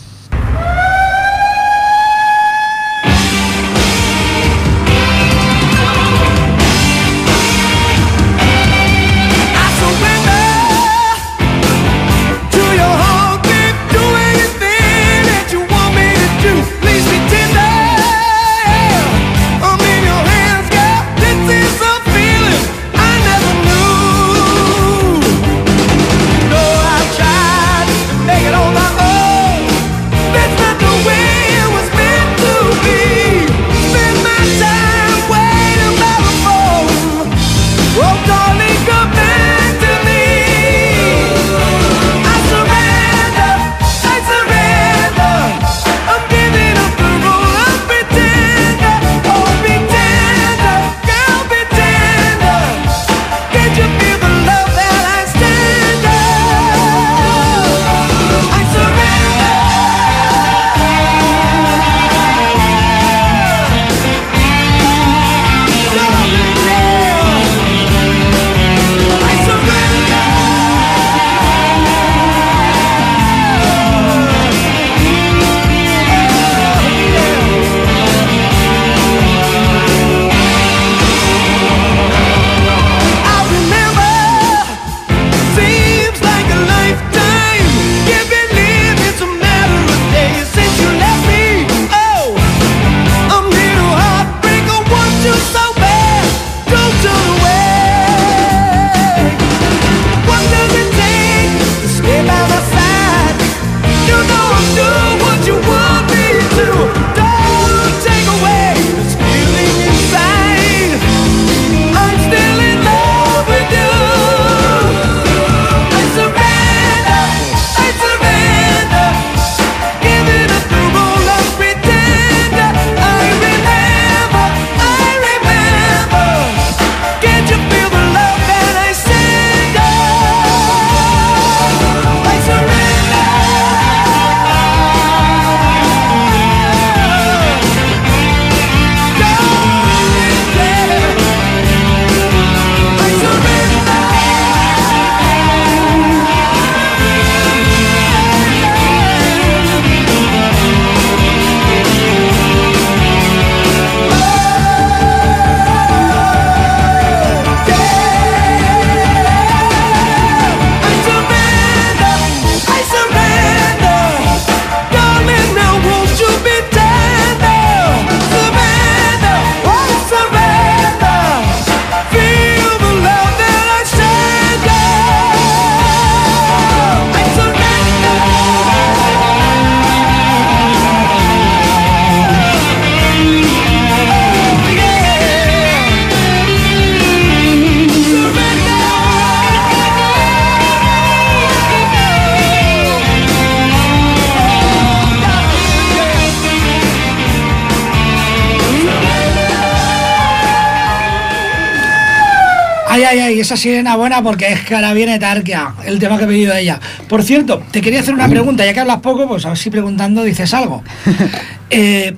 Ay, 203.39 203.43
esa 203.43 203.57
sirena 203.57 203.95
buena 203.95 204.21
porque 204.21 204.53
es 204.53 204.65
que 204.65 204.75
ahora 204.75 204.93
viene 204.93 205.17
Tarkia, 205.21 205.73
el 205.85 206.01
tema 206.01 206.19
que 206.19 206.25
he 206.25 206.27
pedido 206.27 206.55
a 206.55 206.59
ella. 206.59 206.81
Por 207.09 207.23
cierto, 207.23 207.63
te 207.71 207.81
quería 207.81 208.01
hacer 208.01 208.13
una 208.13 208.29
pregunta, 208.29 208.67
ya 208.67 208.75
que 208.75 208.81
hablas 208.81 208.99
poco, 208.99 209.29
pues 209.29 209.47
a 209.47 209.51
ver 209.51 209.59
si 209.59 209.71
preguntando 209.71 210.25
dices 210.25 210.53
algo. 210.55 210.83
Eh, 211.71 212.17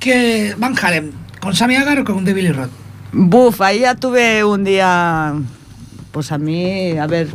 ¿Qué 0.00 0.54
Van 0.58 0.74
Halen? 0.76 1.12
¿Con 1.40 1.54
Sammy 1.54 1.76
Hagar 1.76 2.00
o 2.00 2.04
con 2.04 2.24
David 2.24 2.54
Roth? 2.54 2.70
Buf, 3.12 3.60
ahí 3.60 3.80
ya 3.80 3.94
tuve 3.94 4.42
un 4.42 4.64
día. 4.64 5.34
Pues 6.10 6.32
a 6.32 6.38
mí, 6.38 6.98
a 6.98 7.06
ver. 7.06 7.28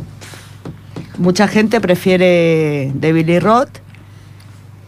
mucha 1.16 1.48
gente 1.48 1.80
prefiere 1.80 2.92
David 2.94 3.40
Roth 3.40 3.78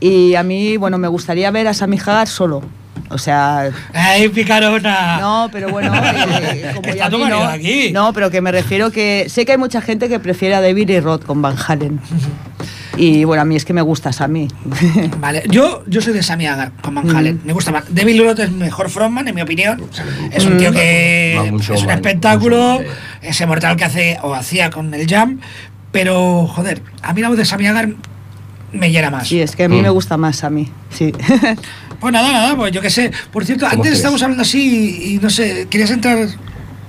y 0.00 0.34
a 0.34 0.42
mí, 0.42 0.76
bueno, 0.76 0.98
me 0.98 1.08
gustaría 1.08 1.50
ver 1.52 1.68
a 1.68 1.72
Sammy 1.72 1.98
Hagar 1.98 2.28
solo. 2.28 2.62
O 3.08 3.18
sea, 3.18 3.70
¡Ay, 3.92 4.28
picarona! 4.28 5.18
no, 5.20 5.48
pero 5.52 5.68
bueno, 5.68 5.92
eh, 6.04 6.72
como 6.74 6.88
Está 6.88 7.08
ya 7.10 7.28
no, 7.28 7.44
aquí. 7.44 7.90
no, 7.92 8.12
pero 8.12 8.30
que 8.30 8.40
me 8.40 8.52
refiero 8.52 8.90
que 8.90 9.26
sé 9.28 9.44
que 9.44 9.52
hay 9.52 9.58
mucha 9.58 9.80
gente 9.80 10.08
que 10.08 10.18
prefiere 10.18 10.54
a 10.54 10.60
David 10.60 10.88
Lee 10.88 11.00
Roth 11.00 11.24
con 11.24 11.40
Van 11.42 11.56
Halen. 11.66 12.00
Y 12.96 13.24
bueno, 13.24 13.42
a 13.42 13.44
mí 13.44 13.56
es 13.56 13.64
que 13.64 13.72
me 13.74 13.82
gusta 13.82 14.12
Sammy. 14.12 14.48
Vale, 15.20 15.44
yo, 15.48 15.84
yo 15.86 16.00
soy 16.00 16.14
de 16.14 16.22
Sammy 16.22 16.46
Hagar 16.46 16.72
con 16.80 16.94
Van 16.94 17.14
Halen. 17.14 17.42
Me 17.44 17.52
gusta 17.52 17.70
más. 17.70 17.84
David 17.94 18.14
Lee 18.14 18.24
Roth 18.24 18.38
es 18.40 18.50
mejor 18.50 18.88
frontman, 18.88 19.28
en 19.28 19.34
mi 19.34 19.42
opinión. 19.42 19.82
Es 20.32 20.44
un 20.46 20.56
tío 20.56 20.72
que 20.72 21.34
Va, 21.38 21.42
un 21.42 21.60
es 21.60 21.68
un 21.68 21.90
espectáculo. 21.90 22.80
Ese 23.20 23.46
mortal 23.46 23.76
que 23.76 23.84
hace 23.84 24.18
o 24.22 24.34
hacía 24.34 24.70
con 24.70 24.92
el 24.94 25.06
Jam. 25.06 25.40
Pero, 25.92 26.46
joder, 26.46 26.82
a 27.02 27.12
mí 27.12 27.20
la 27.20 27.28
voz 27.28 27.36
de 27.36 27.44
Sammy 27.44 27.66
Hagar 27.66 27.90
me 28.72 28.90
llena 28.90 29.10
más. 29.10 29.28
Sí, 29.28 29.40
es 29.40 29.56
que 29.56 29.64
a 29.64 29.68
mí 29.68 29.80
me 29.80 29.90
gusta 29.90 30.16
más 30.16 30.36
Sammy, 30.36 30.70
sí. 30.90 31.12
Pues 32.00 32.12
nada, 32.12 32.32
nada, 32.32 32.56
pues 32.56 32.72
yo 32.72 32.80
qué 32.80 32.90
sé. 32.90 33.10
Por 33.32 33.44
cierto, 33.44 33.64
¿Cómo 33.64 33.72
antes 33.74 33.82
crees? 33.88 33.98
estábamos 33.98 34.22
hablando 34.22 34.42
así 34.42 35.14
y 35.14 35.18
no 35.18 35.30
sé, 35.30 35.66
¿querías 35.70 35.90
entrar 35.90 36.26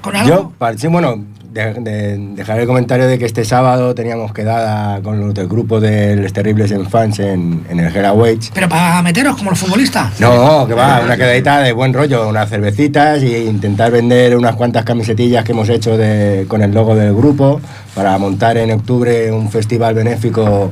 con 0.01 0.15
algo? 0.15 0.29
Yo, 0.29 0.51
bueno, 0.91 1.23
de- 1.51 1.73
de- 1.73 2.17
dejar 2.35 2.59
el 2.59 2.67
comentario 2.67 3.07
de 3.07 3.17
que 3.17 3.25
este 3.25 3.43
sábado 3.43 3.95
teníamos 3.95 4.31
quedada 4.31 5.01
con 5.01 5.19
los 5.19 5.33
del 5.33 5.47
grupo 5.47 5.79
de 5.79 6.15
los 6.15 6.31
terribles 6.31 6.69
en 6.71 6.87
fans 6.87 7.17
en, 7.19 7.65
en 7.69 7.79
el 7.79 7.91
Wage. 8.11 8.51
Pero 8.53 8.69
para 8.69 9.01
meteros 9.01 9.35
como 9.37 9.49
los 9.51 9.59
futbolistas. 9.59 10.19
No, 10.19 10.67
que 10.67 10.75
va, 10.75 11.01
una 11.03 11.17
quedadita 11.17 11.59
de 11.61 11.71
buen 11.71 11.93
rollo, 11.93 12.27
unas 12.29 12.47
cervecitas 12.49 13.23
e 13.23 13.45
intentar 13.45 13.91
vender 13.91 14.37
unas 14.37 14.55
cuantas 14.55 14.83
camisetillas 14.85 15.43
que 15.43 15.53
hemos 15.53 15.67
hecho 15.69 15.97
de- 15.97 16.45
con 16.47 16.61
el 16.61 16.71
logo 16.73 16.93
del 16.95 17.13
grupo 17.15 17.59
para 17.95 18.15
montar 18.19 18.57
en 18.57 18.71
octubre 18.71 19.31
un 19.31 19.49
festival 19.49 19.95
benéfico 19.95 20.71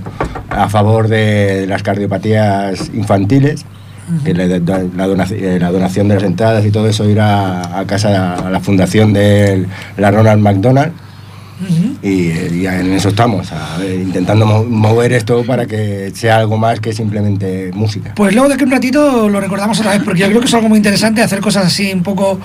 a 0.50 0.69
favor 0.69 1.08
de 1.08 1.65
las 1.67 1.82
cardiopatías 1.82 2.89
infantiles. 2.93 3.65
Que 4.23 4.33
le- 4.33 4.47
la, 4.47 4.59
donaci- 5.07 5.37
eh, 5.41 5.57
la 5.59 5.71
donación 5.71 6.07
de 6.07 6.15
las 6.15 6.23
entradas 6.23 6.63
y 6.65 6.71
todo 6.71 6.87
eso 6.87 7.09
irá 7.09 7.79
a 7.79 7.85
casa 7.87 8.35
a 8.35 8.49
la 8.51 8.59
fundación 8.59 9.13
de 9.13 9.65
la 9.97 10.11
Ronald 10.11 10.41
McDonald 10.41 10.93
y, 12.03 12.27
eh, 12.27 12.51
y 12.53 12.65
en 12.67 12.93
eso 12.93 13.09
estamos, 13.09 13.51
a 13.51 13.77
ver, 13.77 13.99
intentando 14.01 14.45
mo- 14.45 14.63
mover 14.65 15.13
esto 15.13 15.43
para 15.43 15.65
que 15.65 16.11
sea 16.13 16.37
algo 16.37 16.57
más 16.57 16.79
que 16.81 16.91
simplemente 16.93 17.71
música. 17.73 18.13
Pues 18.15 18.33
luego 18.35 18.49
de 18.49 18.57
que 18.57 18.65
un 18.65 18.71
ratito 18.71 19.27
lo 19.29 19.39
recordamos 19.39 19.79
otra 19.79 19.93
vez, 19.93 20.01
porque 20.03 20.19
yo 20.19 20.27
creo 20.27 20.39
que 20.41 20.47
es 20.47 20.53
algo 20.53 20.67
muy 20.69 20.77
interesante 20.77 21.21
hacer 21.23 21.39
cosas 21.39 21.65
así 21.67 21.91
un 21.93 22.03
poco. 22.03 22.39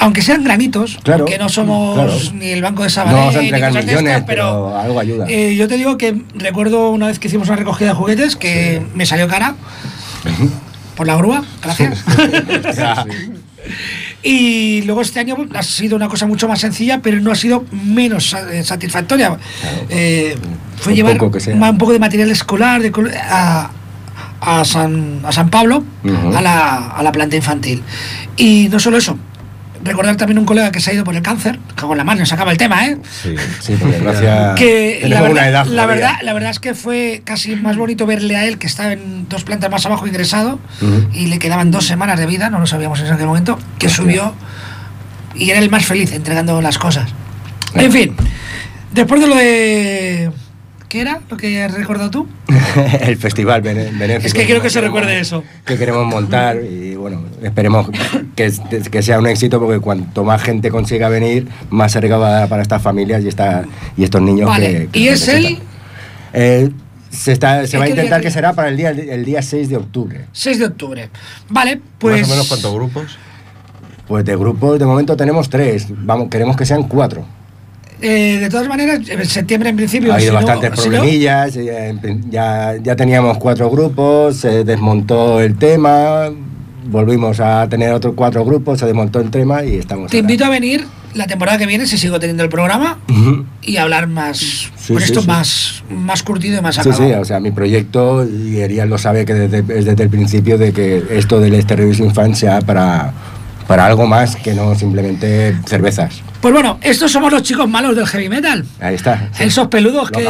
Aunque 0.00 0.22
sean 0.22 0.44
granitos, 0.44 0.96
Claro, 1.02 1.24
que 1.24 1.36
no 1.38 1.48
somos 1.48 1.94
claro. 1.96 2.12
ni 2.34 2.50
el 2.50 2.62
Banco 2.62 2.82
de 2.84 2.88
No 2.88 2.90
Sabadell, 2.94 3.36
a 3.36 3.42
ni 3.42 3.50
millones, 3.50 3.96
estas, 4.12 4.22
pero 4.22 4.78
algo 4.78 5.00
ayuda. 5.00 5.26
eh, 5.28 5.56
yo 5.56 5.66
te 5.66 5.76
digo 5.76 5.98
que 5.98 6.22
recuerdo 6.36 6.90
una 6.90 7.08
vez 7.08 7.18
que 7.18 7.26
hicimos 7.26 7.48
una 7.48 7.56
recogida 7.56 7.88
de 7.88 7.94
juguetes 7.94 8.36
que 8.36 8.80
me 8.94 9.04
salió 9.04 9.26
cara 9.26 9.56
por 10.98 11.06
la 11.06 11.14
grúa, 11.14 11.44
gracias. 11.62 12.04
y 14.24 14.82
luego 14.82 15.00
este 15.00 15.20
año 15.20 15.36
ha 15.54 15.62
sido 15.62 15.94
una 15.94 16.08
cosa 16.08 16.26
mucho 16.26 16.48
más 16.48 16.58
sencilla, 16.58 16.98
pero 17.00 17.20
no 17.20 17.30
ha 17.30 17.36
sido 17.36 17.64
menos 17.70 18.34
eh, 18.50 18.64
satisfactoria. 18.64 19.38
Eh, 19.88 20.36
fue 20.76 20.94
Un 20.94 20.96
llevar 20.96 21.16
poco 21.16 21.38
un 21.38 21.78
poco 21.78 21.92
de 21.92 22.00
material 22.00 22.32
escolar 22.32 22.82
de 22.82 22.92
a, 23.30 23.70
a 24.40 24.64
San, 24.64 25.20
a 25.22 25.30
San 25.30 25.50
Pablo, 25.50 25.84
a, 26.34 26.42
la, 26.42 26.88
a 26.88 27.02
la 27.04 27.12
planta 27.12 27.36
infantil. 27.36 27.80
Y 28.36 28.66
no 28.68 28.80
solo 28.80 28.96
eso, 28.96 29.16
recordar 29.82 30.16
también 30.16 30.38
un 30.38 30.44
colega 30.44 30.70
que 30.70 30.80
se 30.80 30.90
ha 30.90 30.94
ido 30.94 31.04
por 31.04 31.14
el 31.14 31.22
cáncer, 31.22 31.58
que 31.76 31.82
con 31.82 31.96
la 31.96 32.04
mano 32.04 32.24
se 32.26 32.34
acaba 32.34 32.52
el 32.52 32.58
tema, 32.58 32.86
¿eh? 32.86 32.98
Sí. 33.22 33.34
Sí, 33.60 33.74
por 33.74 33.90
desgracia. 33.90 34.54
que 34.56 35.04
la 35.08 35.20
verdad, 35.22 35.48
edad 35.48 35.66
la, 35.66 35.86
verdad, 35.86 36.14
la 36.22 36.32
verdad 36.32 36.50
es 36.50 36.60
que 36.60 36.74
fue 36.74 37.22
casi 37.24 37.56
más 37.56 37.76
bonito 37.76 38.06
verle 38.06 38.36
a 38.36 38.44
él, 38.46 38.58
que 38.58 38.66
estaba 38.66 38.92
en 38.92 39.28
dos 39.28 39.44
plantas 39.44 39.70
más 39.70 39.84
abajo 39.86 40.06
ingresado, 40.06 40.58
y 41.12 41.26
le 41.26 41.38
quedaban 41.38 41.70
dos 41.70 41.86
semanas 41.86 42.18
de 42.18 42.26
vida, 42.26 42.50
no 42.50 42.58
lo 42.58 42.66
sabíamos 42.66 43.00
en 43.00 43.12
aquel 43.12 43.26
momento, 43.26 43.58
que 43.78 43.86
Hostia. 43.86 44.04
subió 44.04 44.34
y 45.34 45.50
era 45.50 45.60
el 45.60 45.70
más 45.70 45.84
feliz 45.84 46.12
entregando 46.12 46.60
las 46.60 46.78
cosas. 46.78 47.10
En 47.74 47.92
fin, 47.92 48.14
después 48.92 49.20
de 49.20 49.26
lo 49.26 49.36
de... 49.36 50.30
¿Qué 50.88 51.00
era 51.02 51.20
lo 51.28 51.36
que 51.36 51.62
has 51.62 51.74
recordado 51.74 52.10
tú? 52.10 52.26
el 53.00 53.16
festival 53.18 53.60
benéfico. 53.60 54.26
Es 54.26 54.32
que 54.32 54.46
quiero 54.46 54.62
que 54.62 54.70
se 54.70 54.80
recuerde 54.80 55.20
eso. 55.20 55.44
Que 55.66 55.76
queremos 55.76 56.06
montar 56.06 56.56
y 56.62 56.94
bueno, 56.96 57.22
esperemos 57.42 57.90
que, 58.34 58.50
que 58.90 59.02
sea 59.02 59.18
un 59.18 59.26
éxito 59.26 59.60
porque 59.60 59.80
cuanto 59.80 60.24
más 60.24 60.42
gente 60.42 60.70
consiga 60.70 61.08
venir, 61.10 61.46
más 61.68 61.92
se 61.92 62.00
recaudará 62.00 62.46
para 62.46 62.62
estas 62.62 62.80
familias 62.80 63.22
y, 63.22 63.28
esta, 63.28 63.64
y 63.96 64.04
estos 64.04 64.22
niños 64.22 64.48
Vale, 64.48 64.72
que, 64.72 64.88
que 64.88 64.98
y 64.98 65.08
es 65.08 65.28
el 65.28 65.42
necesitan. 65.42 65.66
Eh, 66.32 66.70
se, 67.10 67.32
está, 67.32 67.66
se 67.66 67.76
va 67.78 67.84
a 67.84 67.86
¿Qué 67.86 67.92
día 67.92 68.02
intentar 68.04 68.20
que- 68.20 68.28
que 68.28 68.32
será 68.32 68.52
para 68.54 68.68
el 68.68 68.76
día, 68.76 68.90
el 68.90 69.24
día 69.24 69.42
6 69.42 69.68
de 69.68 69.76
octubre. 69.76 70.24
6 70.32 70.58
de 70.58 70.64
octubre. 70.66 71.08
Vale, 71.50 71.80
pues... 71.98 72.20
Más 72.20 72.28
o 72.28 72.32
menos 72.32 72.48
cuántos 72.48 72.74
grupos. 72.74 73.18
Pues 74.06 74.24
de 74.24 74.36
grupos 74.36 74.78
de 74.78 74.86
momento 74.86 75.16
tenemos 75.18 75.50
tres, 75.50 75.86
vamos, 75.90 76.28
queremos 76.30 76.56
que 76.56 76.64
sean 76.64 76.84
cuatro. 76.84 77.26
Eh, 78.00 78.38
de 78.40 78.48
todas 78.48 78.68
maneras, 78.68 79.00
en 79.08 79.24
septiembre 79.26 79.70
en 79.70 79.76
principio... 79.76 80.12
Ha 80.12 80.16
habido 80.16 80.30
si 80.32 80.34
no- 80.40 80.46
bastantes 80.46 80.80
si 80.80 80.88
no- 80.88 80.96
problemillas, 80.96 81.56
eh, 81.56 81.88
en 81.88 81.98
prin- 82.00 82.30
ya, 82.30 82.76
ya 82.82 82.94
teníamos 82.96 83.38
cuatro 83.38 83.70
grupos, 83.70 84.36
se 84.36 84.64
desmontó 84.64 85.40
el 85.40 85.56
tema, 85.56 86.30
volvimos 86.86 87.40
a 87.40 87.68
tener 87.68 87.92
otros 87.92 88.14
cuatro 88.16 88.44
grupos, 88.44 88.78
se 88.78 88.86
desmontó 88.86 89.20
el 89.20 89.30
tema 89.30 89.64
y 89.64 89.76
estamos... 89.76 90.10
Te 90.10 90.16
ahora. 90.18 90.20
invito 90.24 90.44
a 90.44 90.48
venir 90.50 90.84
la 91.14 91.26
temporada 91.26 91.58
que 91.58 91.66
viene, 91.66 91.86
si 91.86 91.98
sigo 91.98 92.20
teniendo 92.20 92.44
el 92.44 92.50
programa, 92.50 92.98
Ujú. 93.08 93.44
y 93.62 93.76
hablar 93.78 94.06
más, 94.06 94.38
Sí, 94.38 94.92
con 94.92 94.98
sí, 94.98 95.04
esto 95.04 95.22
sí. 95.22 95.26
más, 95.26 95.82
más 95.90 96.22
curtido 96.22 96.58
y 96.58 96.62
más 96.62 96.74
Sí, 96.76 96.80
acabado. 96.82 97.04
sí, 97.08 97.12
o 97.14 97.24
sea, 97.24 97.40
mi 97.40 97.50
proyecto, 97.50 98.26
y 98.28 98.60
Ariel 98.62 98.88
lo 98.88 98.98
sabe 98.98 99.24
que 99.24 99.34
desde, 99.34 99.58
es 99.78 99.84
desde 99.86 100.02
el 100.04 100.10
principio 100.10 100.56
de 100.58 100.72
que 100.72 101.02
esto 101.10 101.40
del 101.40 101.60
Stereovision 101.60 102.14
Fan 102.14 102.34
sea 102.36 102.60
para, 102.60 103.12
para 103.66 103.86
algo 103.86 104.06
más 104.06 104.36
que 104.36 104.54
no 104.54 104.74
simplemente 104.74 105.56
cervezas. 105.66 106.20
Pues 106.40 106.54
bueno, 106.54 106.78
estos 106.82 107.10
somos 107.10 107.32
los 107.32 107.42
chicos 107.42 107.68
malos 107.68 107.96
del 107.96 108.06
heavy 108.06 108.28
metal. 108.28 108.64
Ahí 108.80 108.94
está. 108.94 109.28
sí. 109.32 109.42
Esos 109.44 109.66
peludos 109.66 110.10
Los 110.12 110.22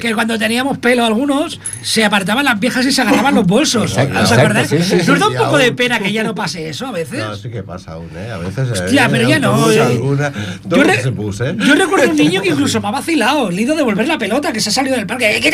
que, 0.00 0.12
cuando 0.12 0.36
teníamos 0.38 0.78
pelo 0.78 1.04
algunos 1.04 1.60
se 1.82 2.04
apartaban 2.04 2.44
las 2.44 2.58
viejas 2.58 2.84
y 2.84 2.90
se 2.90 3.02
agarraban 3.02 3.34
los 3.36 3.46
bolsos. 3.46 3.92
Exacto, 3.92 4.20
¿Os 4.22 4.32
acordáis? 4.32 4.68
sí, 4.68 4.78
sí, 4.82 4.96
¿Nos 5.06 5.20
da 5.20 5.28
un 5.28 5.36
poco 5.36 5.56
de 5.58 5.70
pena 5.70 6.00
que 6.00 6.12
ya 6.12 6.24
no 6.24 6.34
pase 6.34 6.68
eso 6.68 6.86
a 6.88 6.90
veces? 6.92 7.20
No, 7.20 7.36
sí 7.36 7.48
que 7.48 7.62
pasa 7.62 7.92
aún, 7.92 8.08
¿eh? 8.16 8.30
A 8.32 8.38
veces. 8.38 8.70
Hostia, 8.72 9.04
eh, 9.06 9.08
pero 9.10 9.28
ya 9.28 9.38
no, 9.38 9.70
eh. 9.70 9.80
alguna- 9.80 10.32
Yo, 10.64 10.82
re- 10.82 11.00
se 11.02 11.12
puse, 11.12 11.50
¿eh? 11.50 11.56
yo 11.58 11.74
recuerdo 11.76 12.10
un 12.10 12.16
niño 12.16 12.42
que 12.42 12.48
incluso 12.56 12.80
me 12.80 12.88
ha 12.88 12.90
vacilado, 12.90 13.48
le 13.50 13.70
a 13.70 13.74
devolver 13.76 14.08
la 14.08 14.18
pelota, 14.18 14.52
que 14.52 14.58
se 14.60 14.70
ha 14.70 14.72
salido 14.72 14.96
del 14.96 15.06
parque. 15.06 15.36
¡Eh, 15.36 15.50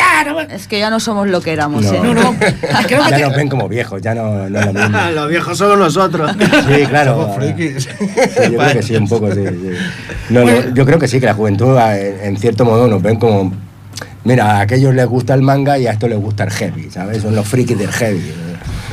Es 0.51 0.69
que 0.69 0.79
ya 0.79 0.89
no 0.89 1.01
somos 1.01 1.29
lo 1.29 1.41
que 1.43 1.53
éramos, 1.53 1.85
No. 1.85 1.93
¿eh? 1.93 2.01
no, 2.03 2.15
no. 2.15 2.35
Creo 2.87 3.05
que 3.05 3.11
ya 3.11 3.17
te- 3.17 3.21
nos 3.23 3.37
ven 3.37 3.49
como 3.51 3.69
viejos, 3.69 4.01
ya 4.01 4.15
no, 4.15 4.49
no 4.49 4.59
es 4.59 4.67
lo 4.67 4.73
mismo. 4.73 4.99
Los 5.15 5.29
viejos 5.29 5.59
somos 5.59 5.79
nosotros. 5.79 6.31
Sí, 6.41 6.87
claro. 6.87 7.13
Somos 7.21 7.37
frikis. 7.37 7.85
Sí, 7.85 7.89
yo 8.53 8.59
creo 8.59 8.73
que 8.73 8.83
sí, 8.83 8.97
un 8.97 9.07
poco, 9.09 9.31
sí. 9.35 9.41
No, 10.31 10.45
no, 10.45 10.75
yo 10.75 10.85
creo 10.87 10.99
que 10.99 11.09
sí, 11.09 11.21
que 11.21 11.27
la 11.27 11.35
juventud, 11.35 11.77
a- 11.77 11.99
en, 11.99 12.21
en 12.23 12.37
cierto 12.37 12.65
modo, 12.65 12.87
nos 12.89 13.03
ven 13.03 13.17
como. 13.17 13.53
Mira, 14.25 14.59
a 14.59 14.61
aquellos 14.61 14.95
les 14.95 15.07
gusta 15.07 15.35
el 15.35 15.43
manga 15.43 15.79
y 15.79 15.87
a 15.87 15.93
estos 15.93 16.09
les 16.09 16.19
gusta 16.19 16.45
el 16.45 16.51
heavy, 16.51 16.91
¿sabes? 16.91 17.23
Son 17.23 17.35
los 17.35 17.47
frikis 17.47 17.77
del 17.79 17.91
heavy. 17.91 18.33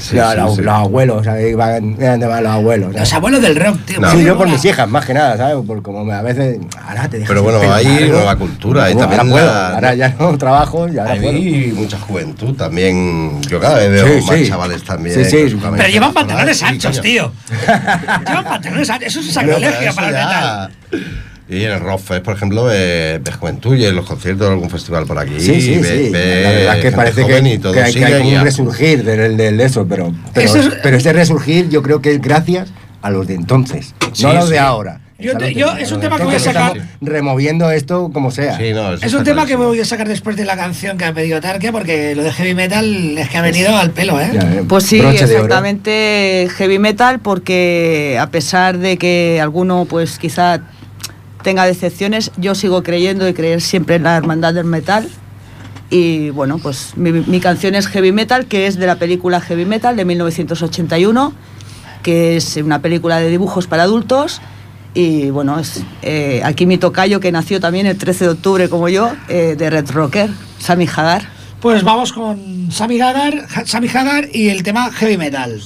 Sí, 0.10 0.16
Los- 0.16 0.32
sí, 0.32 0.38
los, 0.38 0.56
sí. 0.56 0.62
los 0.64 0.74
abuelos. 0.74 1.26
Van, 1.56 1.96
van 1.98 2.44
los 2.44 2.52
abuelos. 2.52 2.88
¿sabes? 2.94 3.00
Los 3.02 3.14
abuelos 3.14 3.42
del 3.42 3.56
rock, 3.56 3.78
tío. 3.86 4.00
No. 4.00 4.10
Sí, 4.12 4.18
Qué 4.18 4.24
yo 4.24 4.38
por 4.38 4.48
mis 4.50 4.64
hijas, 4.66 4.90
más 4.90 5.06
que 5.06 5.14
nada, 5.14 5.38
¿sabes? 5.38 5.56
Por 5.66 5.82
como 5.82 6.12
a 6.12 6.22
veces. 6.22 6.58
Ahora 6.82 7.08
te 7.10 7.18
dejas 7.20 7.28
Pero 7.30 7.44
bueno, 7.44 7.74
hay 7.74 8.10
nueva 8.10 8.36
cultura 8.36 8.90
y 8.90 8.94
Bueno, 8.94 9.08
también 9.10 9.20
ahora 9.22 9.32
puedo, 9.32 9.46
la- 9.46 9.76
ahora 9.76 9.96
ya 9.96 10.16
no 10.20 10.38
trabajo 10.38 10.88
y 10.90 10.98
ahora 10.98 11.16
puedo. 11.16 11.30
Hay 11.30 11.74
mucha 11.76 12.00
juventud 12.00 12.56
también. 12.56 13.42
Yo 13.44 13.60
cada 13.60 13.76
vez 13.78 13.92
veo 13.92 14.08
Sí, 14.20 14.26
más 14.26 14.36
sí. 14.38 14.48
chavales 14.50 14.84
también. 14.84 15.16
Sí, 15.16 15.26
sí. 15.26 15.38
camisa 15.58 15.72
Pero 15.78 15.90
llevan 15.90 16.14
pantalones 16.14 16.58
sí, 16.58 16.66
anchos, 16.66 17.02
tío. 17.02 17.32
llevan 18.28 18.44
pantalones 18.46 18.90
anchos. 18.90 19.08
Eso 19.08 19.20
es 19.20 19.28
Pero 19.28 19.34
sacrilegio 19.54 19.94
para 19.96 20.08
el 20.08 20.14
metal. 20.14 20.72
Y 21.50 21.64
en 21.64 21.72
el 21.72 21.80
Rockfest, 21.80 22.24
por 22.24 22.36
ejemplo, 22.36 22.66
ves 22.66 23.24
ves 23.24 23.36
juventud 23.36 23.76
y 23.76 23.84
en 23.86 23.96
los 23.96 24.06
conciertos 24.06 24.48
de 24.48 24.54
algún 24.54 24.70
festival 24.70 25.06
por 25.06 25.18
aquí. 25.18 25.40
Sí, 25.40 25.60
sí, 25.60 25.84
sí. 25.84 26.10
La 26.12 26.20
verdad 26.20 26.78
es 26.78 26.82
que 26.84 26.92
parece 26.92 27.26
que, 27.26 27.40
y 27.40 27.58
que 27.60 27.82
hay, 27.82 27.94
que 27.94 28.06
hay 28.06 28.18
como 28.20 28.30
un 28.30 28.36
a- 28.38 28.44
resurgir 28.44 29.04
del, 29.04 29.36
del 29.36 29.60
eso, 29.60 29.88
pero, 29.88 30.14
pero, 30.34 30.46
Eso 30.46 30.60
es- 30.60 30.70
pero 30.84 30.98
ese 30.98 31.12
resurgir 31.12 31.68
yo 31.70 31.82
creo 31.82 32.02
que 32.02 32.12
es 32.14 32.22
gracias 32.22 32.70
a 33.02 33.10
los 33.10 33.26
de 33.28 33.34
entonces, 33.34 33.96
Sí, 34.14 34.24
no 34.24 34.30
a 34.30 34.34
los 34.36 34.46
sí. 34.46 34.52
de 34.52 34.60
ahora. 34.60 35.02
Yo 35.18 35.34
a 35.36 35.38
te- 35.38 35.54
yo- 35.54 35.76
es 35.76 35.92
un 35.92 36.00
tema 36.00 36.18
que 36.18 36.24
voy 36.24 36.36
a 36.36 36.40
sacar- 36.40 36.78
removiendo 37.02 37.70
esto 37.72 38.10
como 38.14 38.30
sea. 38.32 38.56
Sí, 38.58 38.72
no, 38.72 38.94
eso 38.94 39.06
Es 39.06 39.14
un 39.14 39.24
tema 39.26 39.42
que 39.42 39.48
clarísimo. 39.48 39.68
voy 39.70 39.80
a 39.82 39.86
sacar 39.86 40.08
después 40.08 40.38
de 40.38 40.46
la 40.46 40.56
canción 40.56 40.98
que 40.98 41.04
ha 41.06 41.14
pedido 41.14 41.42
Tarkia, 41.42 41.72
porque 41.74 42.16
lo 42.16 42.24
de 42.24 42.32
heavy 42.32 42.54
metal 42.54 43.18
es 43.18 43.28
que 43.28 43.38
ha 43.38 43.42
venido 43.42 43.76
al 43.76 43.90
pelo, 43.92 44.18
¿eh? 44.22 44.30
Ya, 44.34 44.42
eh, 44.42 44.64
Pues 44.68 44.86
sí, 44.86 45.00
exactamente 45.00 46.48
heavy 46.58 46.80
metal, 46.80 47.20
porque 47.20 48.18
a 48.20 48.28
pesar 48.28 48.78
de 48.78 48.98
que 48.98 49.40
alguno 49.42 49.86
pues 49.90 50.18
quizá 50.20 50.62
tenga 51.44 51.66
decepciones, 51.66 52.32
yo 52.38 52.56
sigo 52.56 52.84
creyendo 52.84 53.28
y 53.28 53.34
creer 53.34 53.62
siempre 53.62 53.96
en 53.96 54.04
la 54.04 54.18
hermandad 54.18 54.54
del 54.54 54.66
metal. 54.66 55.10
Y 55.90 56.30
bueno, 56.30 56.60
pues 56.60 56.94
mi, 56.98 57.40
canción 57.40 57.74
es 57.74 57.88
Heavy 57.88 58.12
Metal, 58.12 58.46
que 58.46 58.68
es 58.68 58.78
de 58.78 58.86
la 58.86 58.98
película 58.98 59.42
Heavy 59.42 59.66
Metal 59.66 59.96
de 59.96 60.06
1981, 60.06 61.34
que 62.04 62.38
es 62.38 62.58
una 62.58 62.82
película 62.82 63.20
de 63.20 63.30
dibujos 63.30 63.68
para 63.68 63.84
adultos 63.84 64.40
Y 64.94 65.32
bueno, 65.32 65.60
es 65.60 65.84
eh, 66.02 66.42
aquí 66.46 66.66
mi 66.66 66.78
tocayo 66.78 67.20
que 67.20 67.32
nació 67.32 67.60
también 67.60 67.88
el 67.88 67.98
13 67.98 68.26
de 68.26 68.30
octubre 68.32 68.70
como 68.70 68.88
yo, 68.88 69.12
eh, 69.30 69.56
de 69.58 69.70
Red 69.70 69.90
Rocker, 69.92 70.30
Sammy 70.60 70.88
Hagar. 70.88 71.28
Pues 71.60 71.84
vamos 71.84 72.14
con 72.14 72.72
Sammy 72.72 73.02
Hagar, 73.02 73.48
Sammy 73.66 73.88
Hagar 73.88 74.30
y 74.32 74.50
el 74.50 74.62
tema 74.64 74.92
heavy 74.92 75.18
metal. 75.18 75.60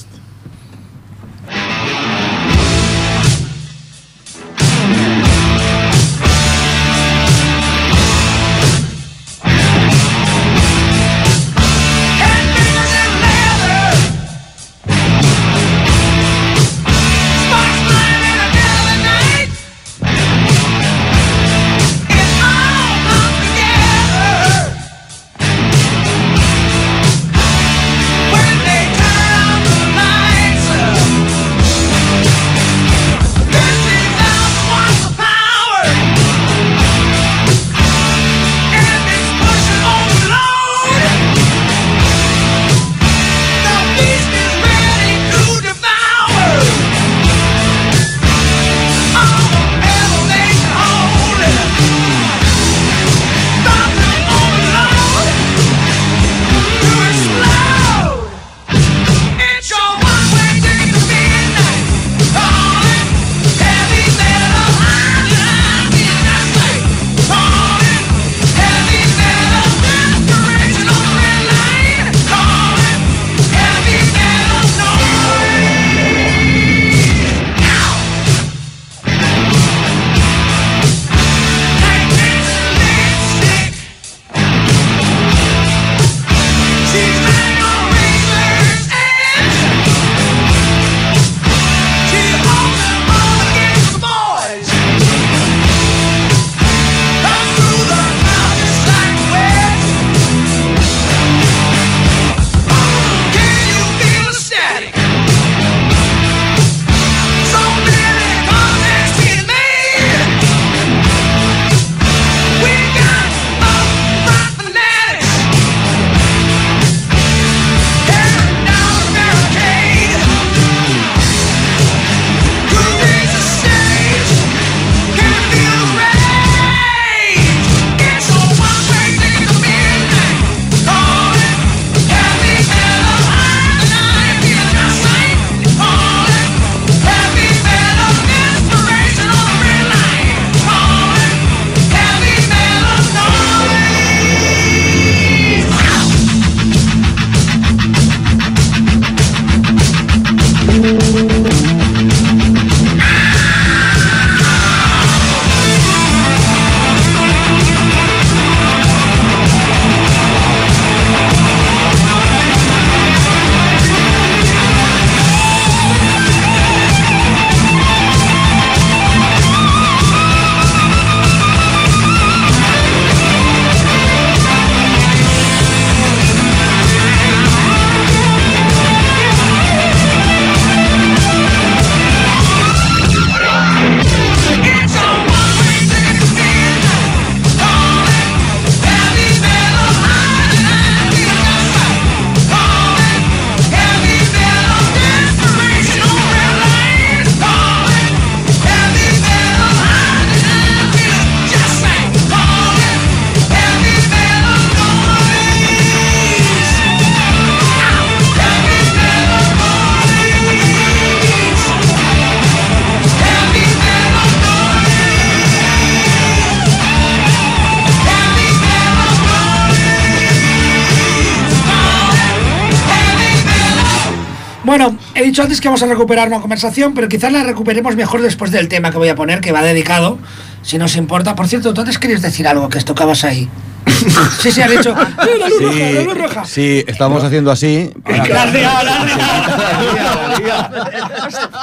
He 225.23 225.27
dicho 225.27 225.41
antes 225.41 225.61
que 225.61 225.67
vamos 225.67 225.81
a 225.81 225.85
recuperar 225.85 226.27
una 226.27 226.41
conversación, 226.41 226.93
pero 226.93 227.07
quizás 227.07 227.31
la 227.31 227.43
recuperemos 227.43 227.95
mejor 227.95 228.21
después 228.21 228.51
del 228.51 228.67
tema 228.67 228.91
que 228.91 228.97
voy 228.97 229.09
a 229.09 229.15
poner, 229.15 229.39
que 229.41 229.51
va 229.51 229.63
dedicado, 229.63 230.19
si 230.63 230.77
nos 230.77 230.95
importa. 230.95 231.35
Por 231.35 231.47
cierto, 231.47 231.73
tú 231.73 231.81
antes 231.81 231.99
querías 231.99 232.21
decir 232.21 232.47
algo 232.47 232.67
que 232.69 232.79
tocabas 232.81 233.23
ahí. 233.23 233.47
Sí, 234.41 234.51
sí, 234.51 234.61
has 234.61 234.69
dicho. 234.71 234.91
¡Eh, 234.91 235.37
la 235.39 235.47
luz 235.49 235.61
roja, 235.61 235.77
la 235.79 236.01
luz 236.01 236.17
roja! 236.17 236.45
sí, 236.45 236.83
estamos 236.87 237.23
haciendo 237.23 237.51
así. 237.51 237.89
La 238.05 238.43
has 238.43 238.53
liado, 238.53 238.83
la 238.83 238.95
has 238.95 239.05
liado. 239.15 240.85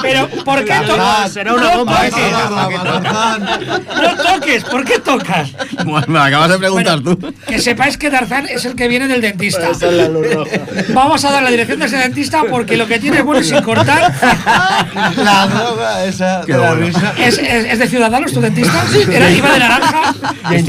Pero, 0.02 0.28
¿por 0.44 0.64
qué 0.64 0.74
tocas? 0.86 1.32
será 1.32 1.54
una 1.54 1.76
bomba, 1.76 2.00
toques. 2.08 2.22
No 4.02 4.16
toques, 4.16 4.64
¿por 4.64 4.84
qué 4.84 4.98
tocas? 4.98 5.50
Bueno, 5.84 6.06
me 6.08 6.18
acabas 6.18 6.50
de 6.50 6.58
preguntar 6.58 7.00
Bueno, 7.00 7.18
tú. 7.18 7.34
Que 7.46 7.58
sepáis 7.58 7.96
que 7.98 8.10
Tarzán 8.10 8.46
es 8.48 8.64
el 8.64 8.74
que 8.74 8.88
viene 8.88 9.06
del 9.08 9.20
dentista. 9.20 9.68
Vamos 10.90 11.24
a 11.24 11.30
dar 11.32 11.42
la 11.42 11.50
dirección 11.50 11.78
de 11.78 11.86
ese 11.86 11.96
dentista 11.96 12.42
porque 12.48 12.76
lo 12.76 12.86
que 12.86 12.98
tiene 12.98 13.22
bueno 13.22 13.40
es 13.40 13.48
sin 13.48 13.62
cortar. 13.62 14.12
La 15.16 15.46
droga 15.46 16.04
esa 16.04 16.42
Qué 16.46 16.52
de 16.52 16.58
la 16.58 16.68
bueno. 16.70 16.86
risa. 16.86 17.14
¿Es, 17.18 17.38
es, 17.38 17.64
es 17.64 17.78
de 17.78 17.86
Ciudadanos 17.88 18.32
tu 18.32 18.40
dentista? 18.40 18.82
Era, 19.10 19.30
iba 19.30 19.52
de 19.52 19.58
naranja. 19.58 20.14
Es 20.52 20.64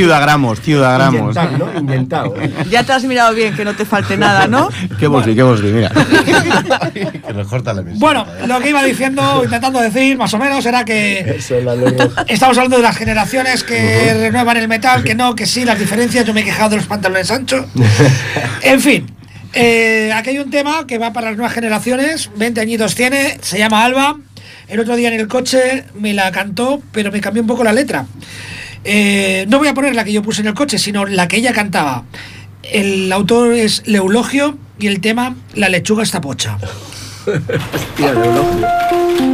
¿no? 1.58 1.80
Inyectado. 1.80 2.34
Ya 2.70 2.84
te 2.84 2.94
has 2.94 3.04
mirado 3.04 3.34
bien, 3.34 3.56
que 3.56 3.66
no 3.66 3.74
te 3.74 3.86
falte 3.86 4.18
nada, 4.18 4.48
¿no? 4.48 4.70
Qué 5.00 5.08
bosli, 5.08 5.36
qué 5.36 5.44
bosli, 5.44 5.72
mira. 5.72 5.92
Que 6.94 7.34
nos 7.34 7.48
corta 7.48 7.74
la 7.74 7.82
emisión. 7.82 8.00
Bueno, 8.00 8.26
lo 8.48 8.60
que 8.60 8.70
iba 8.70 8.84
diciendo, 8.84 9.42
intentando 9.44 9.80
decir, 9.80 10.18
más 10.18 10.34
o 10.34 10.38
menos, 10.38 10.66
era 10.66 10.84
que 10.84 11.20
Eso 11.38 11.56
es 11.56 11.64
la 11.64 11.76
luz 11.76 11.98
roja. 11.98 12.26
estamos 12.28 12.58
hablando 12.58 12.78
de 12.78 12.84
las 12.84 12.98
generaciones 12.98 13.64
que 13.64 14.14
renuevan 14.14 14.58
el 14.58 14.68
metal, 14.68 15.04
que 15.04 15.16
no, 15.16 15.36
que 15.36 15.46
sí, 15.46 15.66
las 15.66 15.80
diferencias. 15.80 16.26
Yo 16.26 16.34
me 16.34 16.42
he 16.42 16.44
quejado 16.44 16.72
de 16.72 16.76
los 16.78 16.88
pantalones 16.88 17.32
anchos. 17.32 17.66
En 18.64 18.80
fin, 18.80 19.08
eh, 19.54 20.12
aquí 20.14 20.32
hay 20.32 20.40
un 20.40 20.50
tema 20.50 20.86
que 20.88 20.98
va 20.98 21.12
para 21.12 21.30
las 21.30 21.38
nuevas 21.38 21.54
generaciones, 21.54 22.30
20 22.36 22.62
añitos 22.62 22.96
tiene, 22.96 23.38
se 23.42 23.58
llama 23.58 23.84
Alba. 23.84 24.18
El 24.72 24.80
otro 24.80 24.96
día 24.96 25.10
en 25.10 25.20
el 25.20 25.28
coche 25.28 25.84
me 26.00 26.14
la 26.14 26.32
cantó, 26.32 26.82
pero 26.94 27.12
me 27.12 27.20
cambió 27.20 27.42
un 27.42 27.48
poco 27.48 27.62
la 27.64 27.74
letra. 27.74 28.06
Eh, 28.86 29.46
no 29.50 29.60
voy 29.60 29.68
a 29.68 29.74
poner 29.74 29.94
la 29.94 30.06
que 30.06 30.14
yo 30.14 30.22
puse 30.22 30.42
en 30.42 30.48
el 30.48 30.54
coche, 30.54 30.78
sino 30.78 31.06
la 31.06 31.28
que 31.28 31.36
ella 31.38 31.52
cantaba. 31.52 32.06
El 32.64 33.12
autor 33.12 33.54
es 33.54 33.84
Leulogio 33.86 34.58
y 34.80 34.88
el 34.88 35.02
tema 35.02 35.36
La 35.56 35.68
lechuga 35.68 36.04
está 36.04 36.22
pocha. 36.22 36.58
Hostia, 37.28 38.14
de 38.14 39.31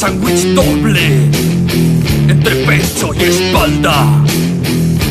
sándwich 0.00 0.54
doble 0.54 1.28
Entre 2.28 2.54
pecho 2.64 3.10
y 3.14 3.24
espalda 3.24 4.06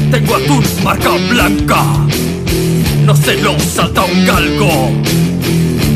Tengo 0.10 0.36
atún 0.36 0.64
marca 0.84 1.12
blanca 1.30 1.84
No 3.06 3.16
se 3.16 3.36
lo 3.42 3.60
salta 3.60 4.04
un 4.04 4.26
galgo 4.26 4.92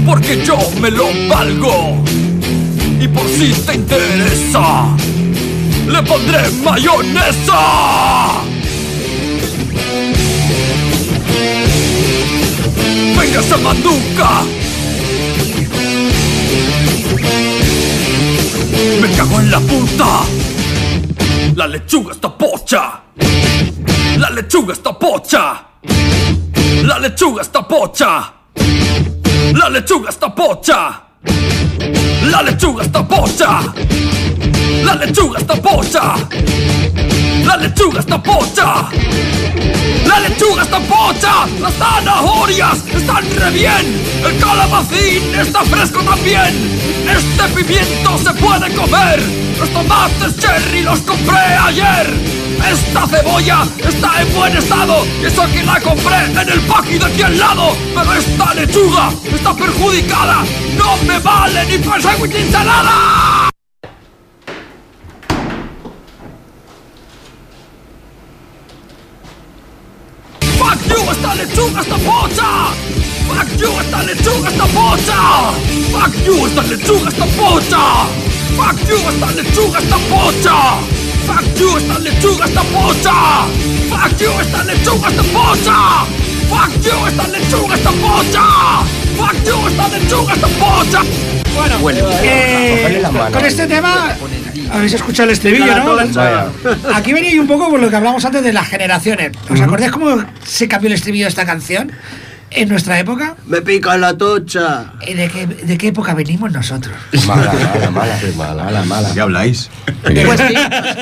porque 0.05 0.43
yo 0.45 0.57
me 0.81 0.91
lo 0.91 1.05
valgo. 1.29 2.03
Y 2.99 3.07
por 3.07 3.27
si 3.29 3.53
te 3.53 3.75
interesa, 3.75 4.87
le 5.87 6.03
pondré 6.03 6.49
mayonesa. 6.63 8.41
Venga 13.17 13.39
esa. 13.39 13.57
Me 19.01 19.09
cago 19.15 19.39
en 19.39 19.49
la 19.49 19.59
puta. 19.61 20.21
La 21.55 21.67
lechuga 21.67 22.11
está 22.11 22.37
pocha. 22.37 23.01
La 24.17 24.29
lechuga 24.29 24.73
está 24.73 24.99
pocha. 24.99 25.65
La 26.83 26.99
lechuga 26.99 27.41
está 27.41 27.65
pocha. 27.65 28.33
La 29.53 29.69
lechuga 29.69 30.09
está 30.09 30.35
pocha. 30.35 31.03
La 32.23 32.41
lechuga 32.41 32.83
está 32.83 33.07
pocha. 33.07 33.61
La 34.83 34.95
lechuga 34.95 35.39
está 35.39 35.55
pocha. 35.55 36.15
La 37.45 37.57
lechuga 37.57 37.99
está 37.99 38.21
pocha. 38.21 38.89
La 40.05 40.19
lechuga 40.19 40.63
está 40.63 40.79
pocha. 40.79 41.45
Las 41.59 41.73
zanahorias 41.73 42.83
están 42.93 43.23
re 43.35 43.51
bien. 43.51 44.01
El 44.25 44.37
calabacín 44.39 45.35
está 45.35 45.63
fresco 45.63 46.01
también. 46.01 46.53
Este 47.07 47.43
pimiento 47.55 48.17
se 48.17 48.33
puede 48.33 48.73
comer. 48.73 49.21
Los 49.59 49.69
tomates 49.69 50.37
cherry 50.37 50.81
los 50.81 50.99
compré 51.01 51.37
ayer. 51.37 52.43
Esta 52.71 53.07
cebolla 53.07 53.67
está 53.77 54.21
en 54.21 54.33
buen 54.33 54.57
estado 54.57 55.05
y 55.21 55.25
eso 55.25 55.43
que 55.51 55.63
la 55.63 55.79
compré 55.81 56.25
en 56.25 56.49
el 56.49 56.61
paqui 56.61 56.97
de 56.97 57.05
aquí 57.05 57.21
al 57.21 57.37
lado. 57.37 57.75
Pero 57.93 58.13
esta 58.13 58.53
lechuga 58.53 59.09
está 59.33 59.55
perjudicada. 59.55 60.43
No 60.77 60.97
me 61.05 61.19
vale 61.19 61.65
ni 61.65 61.77
para 61.79 62.13
ensalada. 62.13 63.42
Fuck 71.73 73.49
you 73.59 73.69
as 73.79 73.89
the 73.89 73.97
lechuga 74.05 74.49
supporter! 74.53 75.25
Fuck 75.91 76.15
you 76.23 76.45
as 76.45 76.53
the 76.53 76.61
lechuga 76.61 77.09
supporter! 77.09 77.89
Fuck 78.53 78.77
you 78.87 78.97
as 79.09 79.17
the 79.19 79.27
lechuga 79.41 79.81
supporter! 79.89 80.61
Fuck 81.25 81.49
you 81.57 81.69
as 81.75 81.83
the 81.87 81.97
lechuga 82.05 82.47
supporter! 82.53 83.21
Fuck 83.89 84.21
you 84.21 84.31
as 84.37 84.47
the 84.51 84.61
lechuga 84.69 85.09
supporter! 85.17 85.81
Fuck 86.49 86.85
you 86.85 86.95
as 87.07 87.15
the 87.17 87.25
lechuga 87.33 87.77
supporter! 87.81 88.49
Fuck 89.17 89.39
you 89.47 89.57
as 89.65 89.73
the 89.75 89.85
lechuga 89.97 90.35
supporter! 90.35 91.42
Bueno, 91.81 92.09
eh, 92.23 93.03
con 93.31 93.45
este 93.45 93.67
tema 93.67 94.15
habéis 94.71 94.93
escuchado 94.93 95.29
el 95.29 95.33
estribillo, 95.33 95.75
¿no? 95.77 95.95
Vaya. 95.95 96.47
Aquí 96.93 97.13
venía 97.13 97.39
un 97.39 97.47
poco 97.47 97.69
por 97.69 97.79
lo 97.79 97.89
que 97.89 97.95
hablamos 97.95 98.23
antes 98.25 98.43
de 98.43 98.53
las 98.53 98.67
generaciones. 98.67 99.31
¿Os 99.49 99.61
acordáis 99.61 99.91
cómo 99.91 100.23
se 100.45 100.67
cambió 100.67 100.87
el 100.87 100.93
estribillo 100.93 101.25
de 101.25 101.29
esta 101.29 101.45
canción 101.45 101.91
en 102.55 102.69
nuestra 102.69 102.99
época? 102.99 103.35
Me 103.45 103.61
pica 103.61 103.97
la 103.97 104.17
tocha. 104.17 104.93
¿De 105.05 105.29
qué, 105.29 105.45
de 105.47 105.77
qué 105.77 105.87
época 105.87 106.13
venimos 106.13 106.51
nosotros? 106.51 106.95
Mala, 107.27 107.51
mala, 107.53 107.91
mala. 107.91 108.19
Sí, 108.19 108.33
mala. 108.35 108.63
Mala, 108.63 108.83
mala. 108.83 109.13
¿Qué 109.13 109.21
habláis? 109.21 109.69
Pues, 110.03 110.39
sí, 110.41 110.53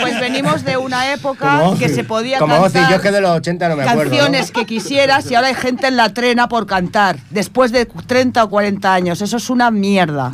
pues 0.02 0.20
venimos 0.20 0.64
de 0.64 0.78
una 0.78 1.12
época 1.14 1.58
Como 1.60 1.78
que 1.78 1.90
se 1.90 2.04
podía 2.04 2.38
Como 2.38 2.62
cantar 2.62 2.90
yo 2.90 2.96
es 2.98 3.02
que 3.02 3.12
de 3.12 3.22
los 3.22 3.32
80 3.32 3.70
no 3.70 3.76
me 3.76 3.84
acuerdo. 3.84 4.12
canciones 4.12 4.52
¿no? 4.54 4.60
que 4.60 4.66
quisieras 4.68 5.30
y 5.32 5.36
ahora 5.36 5.48
hay 5.48 5.56
gente 5.56 5.88
en 5.88 5.98
la 5.98 6.10
trena 6.14 6.48
por 6.48 6.68
cantar 6.68 7.18
después 7.32 7.72
de 7.72 7.86
30 7.86 8.44
o 8.44 8.50
40 8.50 8.94
años. 8.94 9.22
Eso 9.22 9.38
es 9.38 9.50
una 9.50 9.72
mierda. 9.72 10.34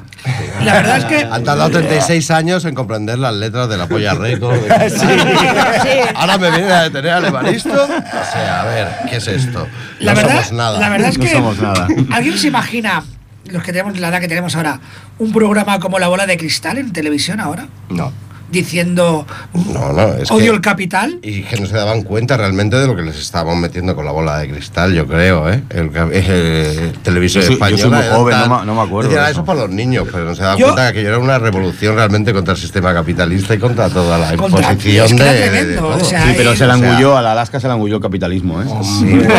La 0.63 0.73
verdad 0.73 0.97
es 0.97 1.05
que 1.05 1.23
Han 1.23 1.43
tardado 1.43 1.69
36 1.71 2.29
años 2.31 2.65
en 2.65 2.75
comprender 2.75 3.17
las 3.19 3.33
letras 3.33 3.69
de 3.69 3.77
la 3.77 3.87
polla 3.87 4.13
récord. 4.13 4.57
Sí. 4.97 5.89
Ahora 6.15 6.37
me 6.37 6.49
vienen 6.49 6.71
a 6.71 6.83
detener 6.83 7.11
al 7.11 7.25
Evaristo. 7.25 7.69
O 7.83 8.31
sea, 8.31 8.61
a 8.61 8.65
ver, 8.65 8.87
¿qué 9.09 9.17
es 9.17 9.27
esto? 9.27 9.67
la 9.99 10.13
no 10.13 10.17
verdad, 10.21 10.35
somos 10.43 10.51
nada. 10.53 10.79
la 10.79 10.89
verdad 10.89 11.06
es 11.09 11.17
No 11.17 11.27
somos 11.27 11.59
nada. 11.59 11.87
¿Alguien 12.11 12.37
se 12.37 12.47
imagina 12.47 13.03
los 13.45 13.63
que 13.63 13.71
tenemos 13.71 13.97
la 13.99 14.09
edad 14.09 14.19
que 14.19 14.27
tenemos 14.27 14.55
ahora 14.55 14.79
un 15.19 15.31
programa 15.31 15.79
como 15.79 15.99
La 15.99 16.07
bola 16.07 16.25
de 16.25 16.37
cristal 16.37 16.77
en 16.77 16.91
televisión 16.91 17.39
ahora 17.39 17.67
No. 17.89 18.11
Diciendo 18.49 19.25
No, 19.53 19.93
no, 19.93 20.13
es 20.15 20.31
odio 20.31 20.51
que- 20.51 20.55
el 20.55 20.61
capital? 20.61 21.19
Y 21.21 21.43
que 21.43 21.57
no 21.57 21.67
se 21.67 21.75
daban 21.75 22.03
cuenta 22.03 22.37
realmente 22.37 22.75
de 22.77 22.87
lo 22.87 22.95
que 22.95 23.01
les 23.01 23.17
estábamos 23.19 23.57
metiendo 23.57 23.95
con 23.95 24.05
la 24.05 24.11
bola 24.11 24.37
de 24.39 24.49
cristal, 24.49 24.93
yo 24.93 25.05
creo, 25.07 25.49
¿eh? 25.51 25.63
El, 25.69 25.91
ca- 25.91 26.07
el 26.11 26.93
Yo 27.27 27.41
soy- 27.41 27.57
yo 27.59 27.77
soy 27.77 27.89
muy 27.89 27.99
era 27.99 28.15
joven, 28.15 28.37
tan- 28.37 28.49
no 28.49 28.59
me- 28.59 28.65
no 28.65 28.75
me 28.75 28.81
acuerdo 28.81 29.09
Decían, 29.09 29.23
de 29.23 29.27
"Ah, 29.27 29.31
eso". 29.31 29.39
eso 29.41 29.45
para 29.45 29.59
los 29.61 29.69
niños, 29.69 30.07
pero 30.11 30.25
no 30.25 30.35
se 30.35 30.41
daban 30.43 30.57
Yo- 30.57 30.65
cuenta 30.67 30.83
que 30.83 30.87
aquello 30.89 31.09
era 31.09 31.19
una 31.19 31.39
revolución 31.39 31.95
realmente 31.95 32.33
contra 32.33 32.53
el 32.53 32.59
sistema 32.59 32.93
capitalista 32.93 33.53
y 33.53 33.57
contra 33.59 33.89
toda 33.89 34.17
la 34.17 34.35
Contra- 34.35 34.71
imposición 34.71 35.05
es 35.05 35.13
que 35.13 35.23
de, 35.23 35.33
de 35.33 35.49
tremendo, 35.49 35.81
todo. 35.81 35.95
o 35.97 36.03
sea, 36.03 36.23
Sí, 36.27 36.33
pero 36.37 36.51
eh, 36.51 36.57
se 36.57 36.65
la 36.67 36.75
o 36.75 36.77
sea- 36.79 36.89
engulló, 36.89 37.17
a 37.17 37.21
la 37.21 37.31
Alaska 37.33 37.59
se 37.59 37.67
la 37.67 37.73
engulló 37.73 37.95
el 37.97 38.01
capitalismo, 38.01 38.61
¿eh? 38.61 38.65
Sí, 38.83 39.05
bueno. 39.05 39.29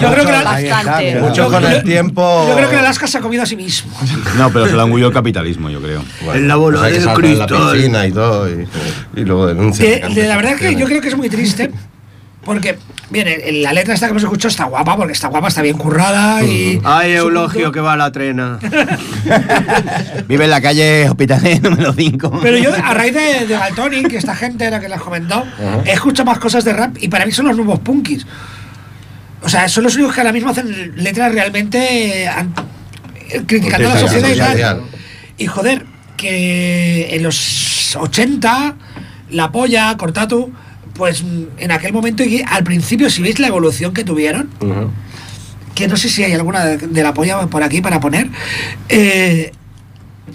Yo 0.00 0.12
creo 0.12 0.26
que 0.26 0.32
Bastante. 0.50 1.20
Mucho 1.20 1.48
con 1.50 1.64
el 1.64 1.82
tiempo. 1.84 2.46
Yo 2.48 2.56
creo 2.56 2.70
que 2.70 2.76
Alaska 2.76 3.06
se 3.06 3.18
ha 3.18 3.20
comido 3.20 3.42
a 3.42 3.46
sí 3.46 3.56
mismo. 3.56 3.90
No, 4.36 4.50
pero 4.52 4.66
se 4.66 4.74
la 4.74 4.84
engulló 4.84 5.08
el 5.08 5.12
capitalismo, 5.14 5.70
yo 5.70 5.80
creo. 5.80 6.02
Bueno, 6.24 6.40
En 6.40 6.48
la 6.48 6.56
bola 6.56 6.82
hay 6.82 6.92
que 6.94 6.98
de 7.00 7.04
y 8.20 8.30
todo, 8.30 8.48
y, 8.50 8.68
y 9.20 9.24
luego 9.24 9.46
denuncia. 9.46 10.08
De 10.08 10.26
la 10.28 10.36
verdad 10.36 10.56
que 10.56 10.74
yo 10.74 10.86
creo 10.86 11.00
que 11.00 11.08
es 11.08 11.16
muy 11.16 11.28
triste. 11.28 11.70
Porque, 12.42 12.78
bien, 13.10 13.28
el- 13.28 13.62
la 13.62 13.72
letra 13.74 13.92
esta 13.92 14.06
que 14.06 14.12
hemos 14.12 14.22
escuchado 14.22 14.48
está 14.48 14.64
guapa, 14.64 14.96
porque 14.96 15.12
está 15.12 15.28
guapa, 15.28 15.48
está 15.48 15.60
bien 15.60 15.76
currada 15.76 16.42
y. 16.42 16.80
Ay, 16.84 17.12
su 17.12 17.18
Eulogio, 17.24 17.70
que 17.70 17.80
va 17.80 17.92
a 17.92 17.96
la 17.98 18.10
trena. 18.10 18.58
Vive 20.26 20.44
en 20.44 20.50
la 20.50 20.60
calle 20.60 21.08
Hospitalet 21.08 21.62
número 21.68 21.92
5. 21.92 22.40
Pero 22.42 22.56
yo, 22.58 22.72
a 22.74 22.94
raíz 22.94 23.14
de, 23.14 23.46
de 23.46 23.54
Galtoni, 23.54 24.04
que 24.04 24.16
esta 24.16 24.34
gente 24.34 24.64
era 24.64 24.80
que 24.80 24.88
las 24.88 25.00
comentó, 25.02 25.44
he 25.84 25.92
escuchado 25.92 26.26
más 26.30 26.38
cosas 26.38 26.64
de 26.64 26.72
rap 26.72 26.96
y 27.00 27.08
para 27.08 27.26
mí 27.26 27.32
son 27.32 27.46
los 27.46 27.56
nuevos 27.56 27.78
punkis. 27.80 28.26
O 29.42 29.48
sea, 29.48 29.68
son 29.68 29.84
los 29.84 29.94
únicos 29.96 30.14
que 30.14 30.20
ahora 30.20 30.32
mismo 30.32 30.50
hacen 30.50 30.92
letras 30.96 31.32
realmente 31.32 32.22
eh, 32.22 32.28
an- 32.28 32.54
criticando 33.46 33.90
a 33.90 33.94
la 33.94 34.00
sociedad 34.00 34.28
y 34.28 34.38
tal. 34.38 34.82
Y 35.38 35.46
joder, 35.46 35.84
que 36.20 37.16
en 37.16 37.22
los 37.22 37.96
80, 37.96 38.76
la 39.30 39.50
polla, 39.50 39.96
Cortatu, 39.96 40.52
pues 40.92 41.22
mm, 41.22 41.44
en 41.56 41.72
aquel 41.72 41.94
momento 41.94 42.22
y 42.22 42.44
al 42.46 42.62
principio, 42.62 43.08
si 43.08 43.22
veis 43.22 43.38
la 43.38 43.46
evolución 43.46 43.94
que 43.94 44.04
tuvieron, 44.04 44.50
que 45.74 45.88
no 45.88 45.96
sé 45.96 46.10
si 46.10 46.22
hay 46.22 46.34
alguna 46.34 46.64
de, 46.66 46.76
de 46.76 47.02
la 47.02 47.14
polla 47.14 47.46
por 47.46 47.62
aquí 47.62 47.80
para 47.80 48.00
poner, 48.00 48.28
eh, 48.90 49.52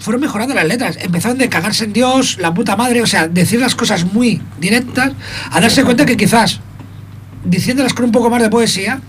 fueron 0.00 0.20
mejorando 0.20 0.54
las 0.54 0.66
letras. 0.66 0.98
Empezaron 1.00 1.38
de 1.38 1.48
cagarse 1.48 1.84
en 1.84 1.92
Dios, 1.92 2.38
la 2.38 2.52
puta 2.52 2.74
madre, 2.74 3.00
o 3.00 3.06
sea, 3.06 3.28
decir 3.28 3.60
las 3.60 3.76
cosas 3.76 4.12
muy 4.12 4.42
directas, 4.58 5.12
a 5.52 5.60
darse 5.60 5.84
cuenta 5.84 6.04
que 6.04 6.16
quizás 6.16 6.60
diciéndolas 7.44 7.94
con 7.94 8.06
un 8.06 8.12
poco 8.12 8.28
más 8.28 8.42
de 8.42 8.50
poesía, 8.50 9.00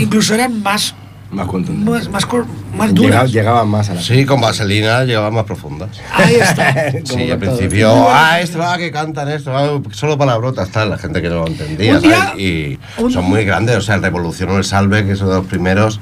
incluso 0.00 0.32
eran 0.32 0.62
más, 0.62 0.94
Más 1.32 1.46
contundente. 1.46 1.90
más, 1.90 2.08
más, 2.10 2.26
cor- 2.26 2.46
más 2.76 2.92
duras. 2.94 3.32
Llegaban 3.32 3.66
más 3.68 3.88
a 3.90 3.94
la 3.94 4.02
Sí, 4.02 4.24
con 4.26 4.40
vaselina 4.40 5.02
llegaban 5.04 5.32
más 5.34 5.44
profundas. 5.44 5.88
Ahí 6.12 6.34
está. 6.34 6.90
Sí, 7.04 7.30
al 7.30 7.38
todo. 7.38 7.56
principio, 7.56 8.06
ah, 8.10 8.38
esto, 8.40 8.62
ah, 8.62 8.76
que 8.78 8.90
cantan 8.92 9.28
esto, 9.30 9.56
ah, 9.56 9.80
solo 9.92 10.18
palabrotas, 10.18 10.68
tal, 10.70 10.90
la 10.90 10.98
gente 10.98 11.22
que 11.22 11.28
no 11.28 11.36
lo 11.36 11.46
entendía, 11.46 11.98
día- 11.98 12.16
¿sabes? 12.26 12.40
Y 12.40 12.78
un- 12.98 13.10
son 13.12 13.24
muy 13.24 13.44
grandes, 13.44 13.76
o 13.76 13.80
sea, 13.80 13.94
el 13.94 14.02
Revolución 14.02 14.50
o 14.50 14.58
el 14.58 14.64
Salve, 14.64 15.06
que 15.06 15.16
son 15.16 15.28
de 15.28 15.34
los 15.36 15.46
primeros, 15.46 16.00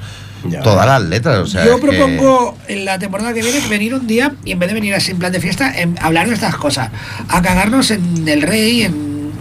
Ya. 0.49 0.61
todas 0.61 0.85
las 0.85 1.01
letras. 1.03 1.37
O 1.39 1.45
sea, 1.47 1.63
Yo 1.65 1.75
es 1.75 1.81
que- 1.81 1.87
propongo 1.87 2.57
en 2.67 2.83
la 2.85 2.99
temporada 2.99 3.33
que 3.33 3.41
viene 3.41 3.59
venir 3.69 3.93
un 3.95 4.07
día 4.07 4.33
y 4.43 4.51
en 4.51 4.59
vez 4.59 4.67
de 4.69 4.73
venir 4.73 4.93
así 4.95 5.11
en 5.11 5.19
plan 5.19 5.31
de 5.31 5.39
fiesta, 5.39 5.71
en 5.79 5.97
hablar 6.01 6.27
de 6.27 6.33
estas 6.33 6.55
cosas. 6.57 6.89
A 7.29 7.41
cagarnos 7.41 7.89
en 7.91 8.27
el 8.27 8.41
rey, 8.41 8.81
en, 8.83 9.31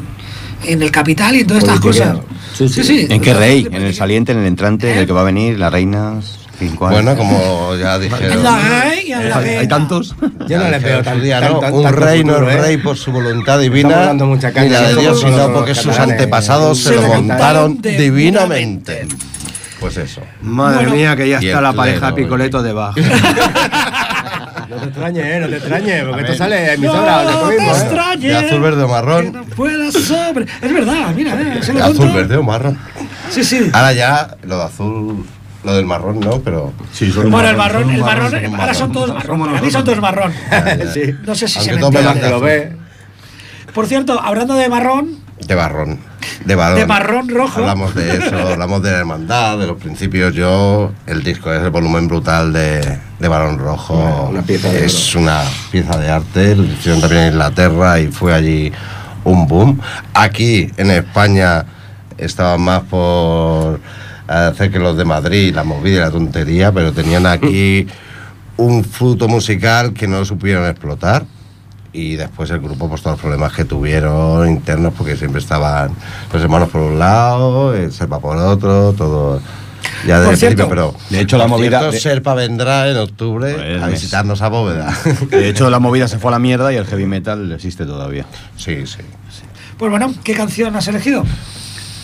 en 0.66 0.82
el 0.82 0.90
capital 0.92 1.34
y 1.36 1.40
en 1.40 1.46
todas 1.46 1.64
estas 1.64 1.80
cosas. 1.80 2.18
Politiqueo. 2.58 2.84
Sí, 2.84 3.06
sí. 3.06 3.06
¿En 3.10 3.20
qué 3.20 3.34
rey? 3.34 3.66
¿En 3.70 3.82
el 3.82 3.94
saliente, 3.94 4.32
en 4.32 4.38
el 4.38 4.46
entrante, 4.46 4.92
en 4.92 4.98
el 4.98 5.06
que 5.06 5.12
va 5.12 5.20
a 5.22 5.24
venir, 5.24 5.58
las 5.58 5.72
reinas? 5.72 6.36
Bueno, 6.78 7.16
como 7.16 7.74
ya 7.76 7.94
En 7.94 8.02
dijeron. 8.02 8.42
la 8.42 8.58
rey 8.82 9.04
y 9.08 9.12
en 9.12 9.30
la 9.30 9.38
¿Hay, 9.38 9.48
hay 9.56 9.66
tantos? 9.68 10.14
Yo 10.46 10.58
no 10.58 10.68
le 10.68 10.78
veo 10.78 11.02
tan, 11.02 11.22
día, 11.22 11.40
¿no? 11.40 11.58
tan- 11.58 11.72
Un 11.72 11.82
tanto 11.84 11.98
rey 12.00 12.22
no 12.22 12.36
es 12.50 12.54
¿eh? 12.54 12.60
rey 12.60 12.76
por 12.76 12.98
su 12.98 13.10
voluntad 13.12 13.58
divina, 13.58 13.96
dando 14.04 14.26
mucha 14.26 14.50
ni 14.50 14.68
la 14.68 14.82
de 14.88 14.96
Dios, 14.96 15.20
sino 15.20 15.50
porque 15.54 15.74
sus 15.74 15.98
antepasados 15.98 16.78
se, 16.78 16.90
Se 16.90 16.94
lo 16.96 17.02
lo 17.02 17.08
montaron 17.14 17.80
divinamente. 17.80 19.06
Pues 19.80 19.96
eso. 19.96 20.20
Madre 20.42 20.80
Bueno. 20.80 20.94
mía, 20.96 21.16
que 21.16 21.30
ya 21.30 21.38
está 21.38 21.62
la 21.62 21.72
pareja 21.72 22.12
pleno, 22.12 22.14
Picoleto 22.16 22.62
debajo. 22.62 23.00
No 24.70 24.76
te 24.76 24.84
extrañes, 24.86 25.24
¿eh? 25.26 25.40
No 25.40 25.48
te 25.48 25.56
extrañes, 25.56 26.04
porque 26.04 26.22
esto 26.22 26.34
sale 26.34 26.56
de 26.56 26.66
No 26.66 26.72
emisora. 26.72 27.18
de 27.20 27.26
te 27.26 27.32
todo 27.32 27.48
mismo, 27.48 27.62
¿eh? 27.66 27.70
extrañes. 27.80 28.22
De 28.40 28.46
azul, 28.46 28.60
verde 28.60 28.82
o 28.84 28.88
marrón. 28.88 29.24
que 29.24 29.30
no 29.38 29.44
puedas 29.44 29.94
sobre. 29.94 30.46
Es 30.62 30.72
verdad, 30.72 31.14
mira, 31.14 31.40
eh, 31.40 31.62
se 31.62 31.72
lo 31.72 31.84
Azul, 31.84 32.12
verde 32.12 32.36
o 32.36 32.42
marrón. 32.42 32.78
Sí, 33.30 33.44
sí. 33.44 33.70
Ahora 33.72 33.92
ya, 33.92 34.36
lo 34.42 34.58
de 34.58 34.64
azul, 34.64 35.26
lo 35.64 35.74
del 35.74 35.86
marrón 35.86 36.20
no, 36.20 36.40
pero. 36.40 36.72
Sí, 36.92 37.10
Bueno, 37.10 37.48
el 37.48 37.56
marrón, 37.56 37.90
el 37.90 38.00
marrón, 38.00 38.34
ahora 38.60 38.74
son 38.74 38.92
todos 38.92 39.12
marrón. 39.12 39.40
Para 39.50 39.60
mí 39.60 39.70
son 39.70 39.84
todos 39.84 40.00
marrón. 40.00 40.32
Sí. 40.94 41.14
No 41.26 41.34
sé 41.34 41.48
si 41.48 41.58
Aunque 41.58 41.74
se 41.74 41.80
me 41.80 42.00
entiende. 42.00 42.30
lo 42.30 42.40
ve. 42.40 42.76
Por 43.74 43.86
cierto, 43.86 44.20
hablando 44.20 44.54
de 44.54 44.68
marrón, 44.68 45.18
De 45.46 45.54
marrón. 45.56 45.98
De 46.44 46.86
marrón 46.86 47.28
rojo. 47.28 47.60
Hablamos 47.60 47.94
de 47.94 48.16
eso, 48.16 48.36
hablamos 48.52 48.82
de 48.82 48.90
la 48.92 48.98
hermandad, 48.98 49.58
de 49.58 49.66
los 49.66 49.78
principios. 49.78 50.34
Yo, 50.34 50.92
el 51.06 51.22
disco 51.22 51.52
es 51.52 51.62
el 51.62 51.70
volumen 51.70 52.08
brutal 52.08 52.52
de, 52.52 52.98
de 53.18 53.28
Barón 53.28 53.58
Rojo. 53.58 53.94
Una- 53.94 54.28
una 54.30 54.42
pieza 54.42 54.68
de 54.70 54.84
es 54.84 55.14
una 55.14 55.42
pieza 55.70 55.96
de 55.98 56.10
arte. 56.10 56.54
Lo 56.56 56.64
hicieron 56.64 57.00
también 57.00 57.22
en 57.24 57.32
Inglaterra 57.32 57.98
y 58.00 58.08
fue 58.08 58.34
allí 58.34 58.72
un 59.24 59.46
boom. 59.46 59.80
Aquí, 60.14 60.70
en 60.76 60.90
España, 60.90 61.64
estaban 62.18 62.60
más 62.62 62.82
por 62.82 63.80
hacer 64.28 64.70
que 64.70 64.78
los 64.78 64.96
de 64.96 65.04
Madrid, 65.04 65.54
la 65.54 65.64
movida 65.64 65.96
y 65.96 66.00
la 66.00 66.10
tontería, 66.10 66.70
pero 66.72 66.92
tenían 66.92 67.26
aquí 67.26 67.86
un 68.56 68.84
fruto 68.84 69.26
musical 69.26 69.92
que 69.94 70.06
no 70.06 70.24
supieron 70.24 70.68
explotar 70.68 71.24
y 71.92 72.16
después 72.16 72.50
el 72.50 72.60
grupo 72.60 72.88
pues 72.88 73.02
todos 73.02 73.14
los 73.14 73.20
problemas 73.20 73.52
que 73.52 73.64
tuvieron 73.64 74.48
internos 74.48 74.92
porque 74.96 75.16
siempre 75.16 75.40
estaban 75.40 75.90
los 76.32 76.42
hermanos 76.42 76.68
por 76.68 76.80
un 76.82 76.98
lado 76.98 77.74
el 77.74 77.92
Serpa 77.92 78.18
por 78.20 78.36
otro 78.36 78.92
todo 78.92 79.40
ya 80.06 80.16
Por 80.16 80.30
desde 80.30 80.30
el 80.32 80.36
cierto, 80.38 80.68
principio 80.68 80.68
pero 80.68 80.94
de 81.10 81.20
hecho, 81.20 81.36
la 81.36 81.44
por 81.44 81.58
movida- 81.58 81.78
cierto, 81.80 81.92
de- 81.92 82.00
Serpa 82.00 82.34
vendrá 82.34 82.88
en 82.88 82.96
octubre 82.96 83.54
Pues, 83.54 83.82
a 83.82 83.86
mes. 83.86 83.92
visitarnos 84.00 84.40
a 84.42 84.48
Bóveda 84.48 84.96
De 85.30 85.48
hecho, 85.48 85.68
la 85.68 85.78
movida 85.80 86.06
se 86.08 86.18
fue 86.18 86.30
a 86.30 86.32
la 86.32 86.38
mierda 86.38 86.72
y 86.72 86.76
el 86.76 86.86
heavy 86.86 87.06
metal 87.06 87.50
existe 87.52 87.84
todavía. 87.86 88.24
sí 88.56 88.86
sí 88.86 88.98
pues 89.78 89.90
bueno, 89.90 90.12
¿qué 90.22 90.34
canción 90.34 90.76
has 90.76 90.86
elegido? 90.88 91.24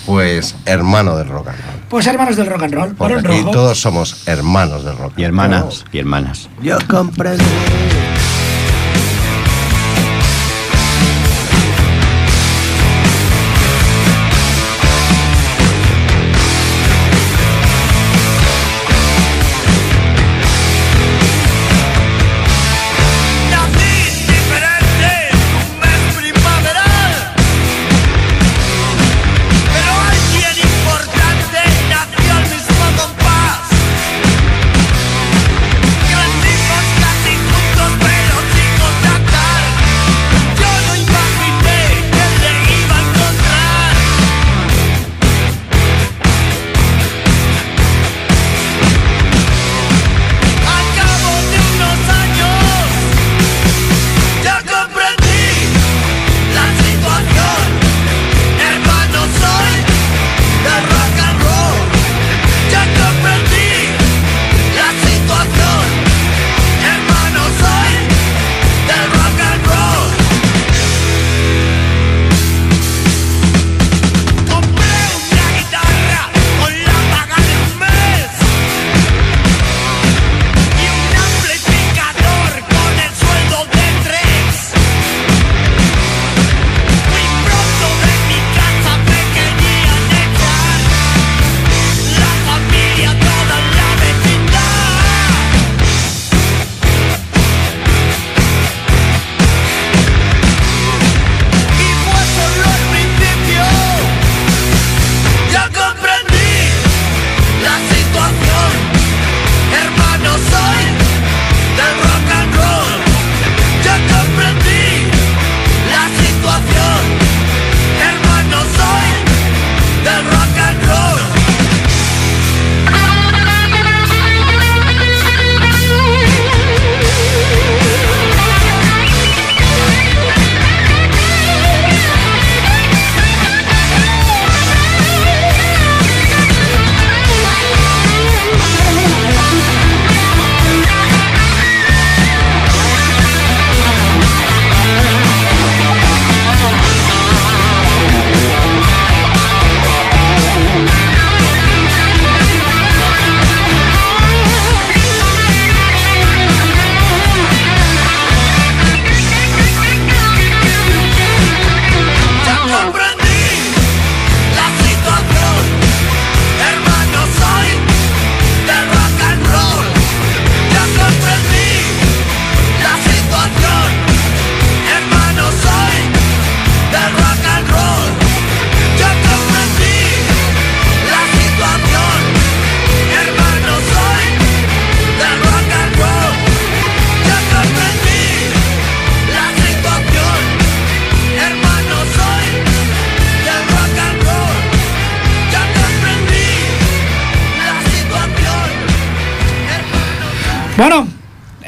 pues 0.06 0.54
hermano 0.64 1.16
del 1.16 1.28
rock 1.28 1.48
and 1.48 1.58
roll 1.60 1.80
Pues 1.88 2.06
Hermanos 2.06 2.36
del 2.36 2.46
Rock 2.46 2.62
and 2.64 2.74
Roll, 2.74 2.94
porque 2.96 3.14
aquí 3.14 3.26
Rojo. 3.40 3.50
todos 3.50 3.80
somos 3.80 4.26
hermanos 4.28 4.84
del 4.84 4.96
rock 4.96 5.12
Y 5.16 5.22
and 5.24 5.26
hermanas, 5.26 5.84
y 5.92 5.98
hermanas. 5.98 6.48
Yo 6.62 6.78
comprendo. 6.88 7.44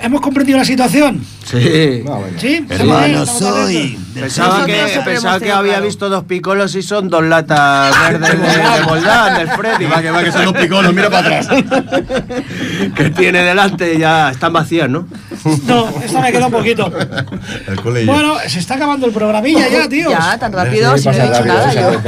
Hemos 0.03 0.21
comprendido 0.21 0.59
la 0.59 0.65
situación. 0.65 1.25
Sí. 1.51 2.05
Ah, 2.07 2.17
bueno. 2.17 2.39
¿Sí? 2.39 2.67
Hermano 2.69 3.23
atentos. 3.23 3.39
soy. 3.39 3.99
Pensaba 4.15 4.67
que, 4.67 5.01
pensaba 5.05 5.41
que 5.41 5.51
había 5.51 5.81
visto 5.81 6.11
dos 6.11 6.25
picolos 6.25 6.75
y 6.75 6.83
son 6.83 7.09
dos 7.09 7.25
latas 7.25 7.95
verdes 8.11 8.41
de, 8.41 8.47
de 8.47 8.85
Moldán, 8.85 9.39
del 9.39 9.49
Freddy. 9.49 9.79
Que 9.79 9.87
va, 9.87 10.03
que 10.03 10.11
va, 10.11 10.25
que 10.25 10.33
son 10.33 10.45
los 10.45 10.55
picolos, 10.55 10.93
mira 10.93 11.09
para 11.09 11.39
atrás. 11.39 11.49
que 12.95 13.11
tiene 13.11 13.43
delante 13.43 13.99
ya 13.99 14.31
están 14.31 14.53
vacías, 14.53 14.91
¿no? 14.91 15.09
No, 15.67 15.89
esta 16.03 16.21
me 16.21 16.33
queda 16.33 16.47
un 16.47 16.53
poquito. 16.53 16.93
Bueno, 17.83 18.37
se 18.47 18.59
está 18.59 18.75
acabando 18.75 19.07
el 19.07 19.13
programilla 19.13 19.69
ya, 19.69 19.89
tío. 19.89 20.11
Ya, 20.19 20.39
tan 20.39 20.53
rápido, 20.53 20.97
Sí, 20.97 21.03
si 21.03 21.09
no 21.11 21.15
he 21.15 21.29
dicho 21.29 21.45
nada 21.45 21.73
yo. 21.73 22.01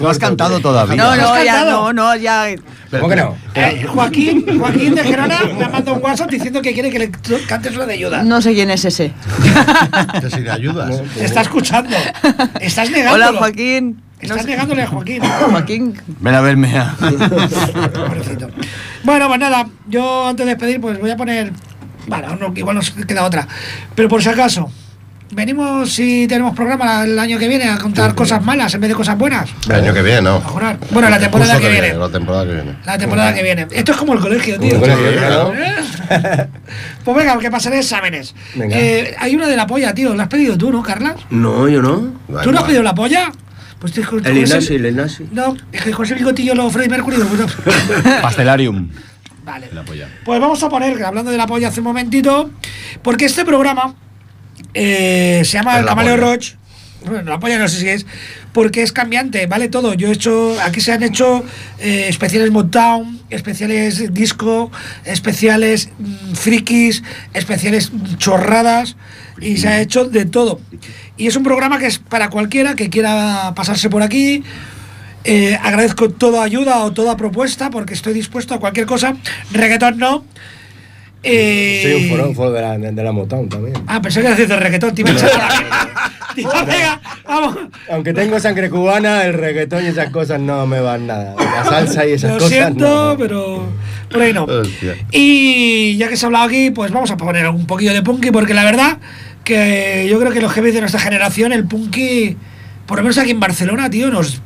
No 0.00 0.08
has 0.08 0.18
cantado 0.18 0.60
todavía. 0.60 0.96
No, 0.96 1.16
no, 1.16 1.34
¿Has 1.34 1.44
ya, 1.44 1.64
no, 1.64 1.92
no, 1.92 2.14
ya. 2.16 2.46
¿Cómo 2.90 3.08
que 3.08 3.16
no? 3.16 3.36
Eh, 3.54 3.86
Joaquín, 3.88 4.58
Joaquín 4.58 4.94
de 4.94 5.02
Gerona 5.02 5.40
me 5.58 5.64
ha 5.64 5.68
mandado 5.68 5.96
un 5.96 6.04
WhatsApp 6.04 6.30
diciendo 6.30 6.62
que 6.62 6.72
quiere 6.72 6.90
que 6.90 6.98
le 6.98 7.10
cantes 7.46 7.74
una 7.74 7.86
de 7.86 7.94
ayuda. 7.94 8.22
No 8.22 8.35
sé 8.42 8.54
quién 8.54 8.70
es 8.70 8.84
ese. 8.84 9.12
Que 10.20 10.30
si 10.30 10.40
le 10.40 10.50
ayudas. 10.50 11.02
Te 11.14 11.24
está 11.24 11.40
escuchando. 11.42 11.96
Estás 12.60 12.90
negándolo. 12.92 13.28
Hola, 13.30 13.38
Joaquín. 13.38 14.02
No 14.16 14.22
Estás 14.22 14.42
sé- 14.42 14.48
negándole 14.48 14.82
a 14.82 14.86
Joaquín. 14.86 15.22
Joaquín. 15.50 15.94
Ven 16.20 16.34
a 16.34 16.40
verme. 16.40 16.72
Bueno, 19.04 19.28
pues 19.28 19.38
nada, 19.40 19.66
yo 19.88 20.26
antes 20.28 20.44
de 20.46 20.52
despedir, 20.52 20.80
pues 20.80 20.98
voy 20.98 21.10
a 21.10 21.16
poner. 21.16 21.52
Bueno, 22.06 22.36
no, 22.36 22.52
igual 22.56 22.76
nos 22.76 22.90
queda 22.90 23.24
otra. 23.24 23.46
Pero 23.94 24.08
por 24.08 24.22
si 24.22 24.28
acaso, 24.28 24.70
venimos 25.30 25.92
si 25.92 26.26
tenemos 26.28 26.54
programa 26.54 27.04
el 27.04 27.18
año 27.18 27.38
que 27.38 27.48
viene 27.48 27.64
a 27.68 27.78
contar 27.78 28.14
cosas 28.14 28.42
malas 28.44 28.74
en 28.74 28.80
vez 28.80 28.88
de 28.88 28.94
cosas 28.94 29.16
buenas. 29.18 29.50
El 29.68 29.76
año 29.76 29.94
que 29.94 30.02
viene, 30.02 30.22
¿no? 30.22 30.40
Bueno, 30.90 31.10
la 31.10 31.18
temporada 31.18 31.58
que 31.58 31.68
viene. 31.68 31.94
La 31.94 32.08
temporada 32.08 32.44
que 32.46 32.52
viene. 32.52 32.76
La 32.84 32.98
temporada 32.98 33.34
que 33.34 33.42
viene. 33.42 33.66
Esto 33.72 33.92
es 33.92 33.98
como 33.98 34.14
el 34.14 34.20
colegio, 34.20 34.58
tío. 34.58 34.74
El 34.74 34.80
colegio. 34.80 35.52
¿Eh? 35.54 36.46
Pues 37.04 37.16
venga, 37.16 37.38
que 37.38 37.50
pasaré 37.52 37.78
exámenes. 37.78 38.34
Venga. 38.56 38.76
Eh, 38.76 39.14
hay 39.18 39.36
una 39.36 39.46
de 39.46 39.56
la 39.56 39.64
polla, 39.66 39.94
tío. 39.94 40.12
¿La 40.14 40.24
has 40.24 40.28
pedido 40.28 40.58
tú, 40.58 40.72
no, 40.72 40.82
Carlas? 40.82 41.14
No, 41.30 41.68
yo 41.68 41.80
no. 41.80 42.14
¿Tú 42.42 42.50
no 42.50 42.58
has 42.58 42.64
pedido 42.64 42.82
la 42.82 42.94
polla? 42.96 43.30
Pues 43.78 43.92
tío, 43.92 44.08
con- 44.08 44.26
El 44.26 44.38
Inasi, 44.38 44.74
el 44.74 44.86
Inasi. 44.86 45.28
No, 45.30 45.56
es 45.70 45.82
que 45.82 45.92
con 45.92 46.04
ese 46.04 46.14
bigotillo 46.16 46.54
lo 46.56 46.68
Freddy 46.68 46.88
Mercury. 46.88 47.18
no. 47.18 47.26
Pastelarium. 48.22 48.88
Vale. 49.44 49.68
La 49.72 49.84
polla. 49.84 50.08
Pues 50.24 50.40
vamos 50.40 50.60
a 50.64 50.68
poner, 50.68 51.00
hablando 51.04 51.30
de 51.30 51.36
la 51.36 51.46
polla 51.46 51.68
hace 51.68 51.78
un 51.80 51.84
momentito, 51.84 52.50
porque 53.02 53.26
este 53.26 53.44
programa 53.44 53.94
eh, 54.76 55.42
se 55.44 55.52
llama 55.52 55.78
El 55.78 55.86
Camaleo. 55.86 56.16
Roach. 56.16 56.54
Bueno, 57.06 57.30
la 57.30 57.38
polla 57.38 57.58
no 57.58 57.68
sé 57.68 57.78
si 57.78 57.88
es, 57.88 58.06
porque 58.52 58.82
es 58.82 58.92
cambiante, 58.92 59.46
vale 59.46 59.68
todo. 59.68 59.94
Yo 59.94 60.08
he 60.08 60.12
hecho, 60.12 60.56
aquí 60.60 60.80
se 60.80 60.92
han 60.92 61.02
hecho 61.02 61.44
eh, 61.78 62.06
especiales 62.08 62.50
Motown, 62.50 63.20
especiales 63.30 64.12
disco, 64.12 64.72
especiales 65.04 65.90
mm, 65.98 66.34
frikis, 66.34 67.04
especiales 67.32 67.92
mm, 67.92 68.16
chorradas, 68.16 68.96
y 69.40 69.58
se 69.58 69.68
ha 69.68 69.80
hecho 69.80 70.04
de 70.04 70.24
todo. 70.24 70.60
Y 71.16 71.28
es 71.28 71.36
un 71.36 71.44
programa 71.44 71.78
que 71.78 71.86
es 71.86 71.98
para 71.98 72.28
cualquiera 72.28 72.74
que 72.74 72.90
quiera 72.90 73.52
pasarse 73.54 73.88
por 73.88 74.02
aquí. 74.02 74.42
Eh, 75.24 75.58
agradezco 75.60 76.10
toda 76.10 76.42
ayuda 76.42 76.84
o 76.84 76.92
toda 76.92 77.16
propuesta 77.16 77.70
porque 77.70 77.94
estoy 77.94 78.14
dispuesto 78.14 78.54
a 78.54 78.60
cualquier 78.60 78.86
cosa. 78.86 79.16
Reggaetón 79.52 79.98
no. 79.98 80.24
Eh, 81.22 81.80
Soy 81.82 82.04
un 82.04 82.08
forofo 82.10 82.50
de 82.52 82.62
la, 82.62 82.78
de 82.78 83.02
la 83.02 83.12
Motown 83.12 83.48
también. 83.48 83.74
Ah, 83.86 84.00
pensé 84.00 84.22
que 84.22 84.28
decías 84.28 84.48
de 84.48 84.56
reggaetón, 84.56 84.94
pegar, 84.94 87.00
vamos. 87.26 87.56
Aunque 87.90 88.12
tengo 88.12 88.38
sangre 88.38 88.70
cubana, 88.70 89.24
el 89.24 89.34
reggaetón 89.34 89.84
y 89.84 89.88
esas 89.88 90.10
cosas 90.10 90.40
no 90.40 90.66
me 90.66 90.80
van 90.80 91.06
nada. 91.06 91.34
La 91.38 91.64
salsa 91.64 92.06
y 92.06 92.12
esas 92.12 92.32
Lo 92.32 92.36
cosas. 92.38 92.50
siento, 92.50 93.12
no. 93.12 93.16
pero 93.18 93.66
por 94.12 94.22
ahí 94.22 94.32
no. 94.32 94.44
Hostia. 94.44 94.96
Y 95.10 95.96
ya 95.96 96.08
que 96.08 96.16
se 96.16 96.24
ha 96.24 96.28
hablado 96.28 96.44
aquí, 96.44 96.70
pues 96.70 96.90
vamos 96.92 97.10
a 97.10 97.16
poner 97.16 97.48
un 97.48 97.66
poquillo 97.66 97.92
de 97.94 98.02
punky, 98.02 98.30
porque 98.30 98.54
la 98.54 98.64
verdad 98.64 98.98
que 99.44 100.06
yo 100.10 100.18
creo 100.20 100.32
que 100.32 100.40
los 100.40 100.52
jefes 100.52 100.74
de 100.74 100.80
nuestra 100.80 101.00
generación, 101.00 101.52
el 101.52 101.64
punky, 101.66 102.36
por 102.86 102.98
lo 102.98 103.02
menos 103.02 103.18
aquí 103.18 103.30
en 103.30 103.40
Barcelona, 103.40 103.88
tío, 103.90 104.10
nos 104.10 104.40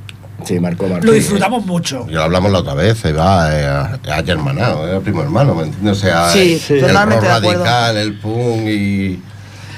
Sí, 0.45 0.59
Marco 0.61 0.87
Marco. 0.89 1.07
lo 1.07 1.13
disfrutamos 1.13 1.65
mucho. 1.67 2.07
Ya 2.09 2.15
lo 2.15 2.23
hablamos 2.25 2.51
la 2.53 2.59
otra 2.61 2.75
vez, 2.75 3.05
Eva, 3.05 3.49
eh, 3.59 3.67
a, 3.67 4.19
hermanado, 4.27 4.89
era 4.89 5.01
primo 5.01 5.23
hermano, 5.23 5.55
¿me 5.55 5.65
entiendes? 5.65 5.99
O 5.99 6.01
sea, 6.01 6.29
Sí, 6.31 6.61
el, 6.69 6.75
el 6.77 6.87
totalmente 6.87 7.29
rock 7.29 7.43
radical, 7.45 7.97
el 7.97 8.19
punk 8.19 8.67
y. 8.67 8.71
y 8.71 9.23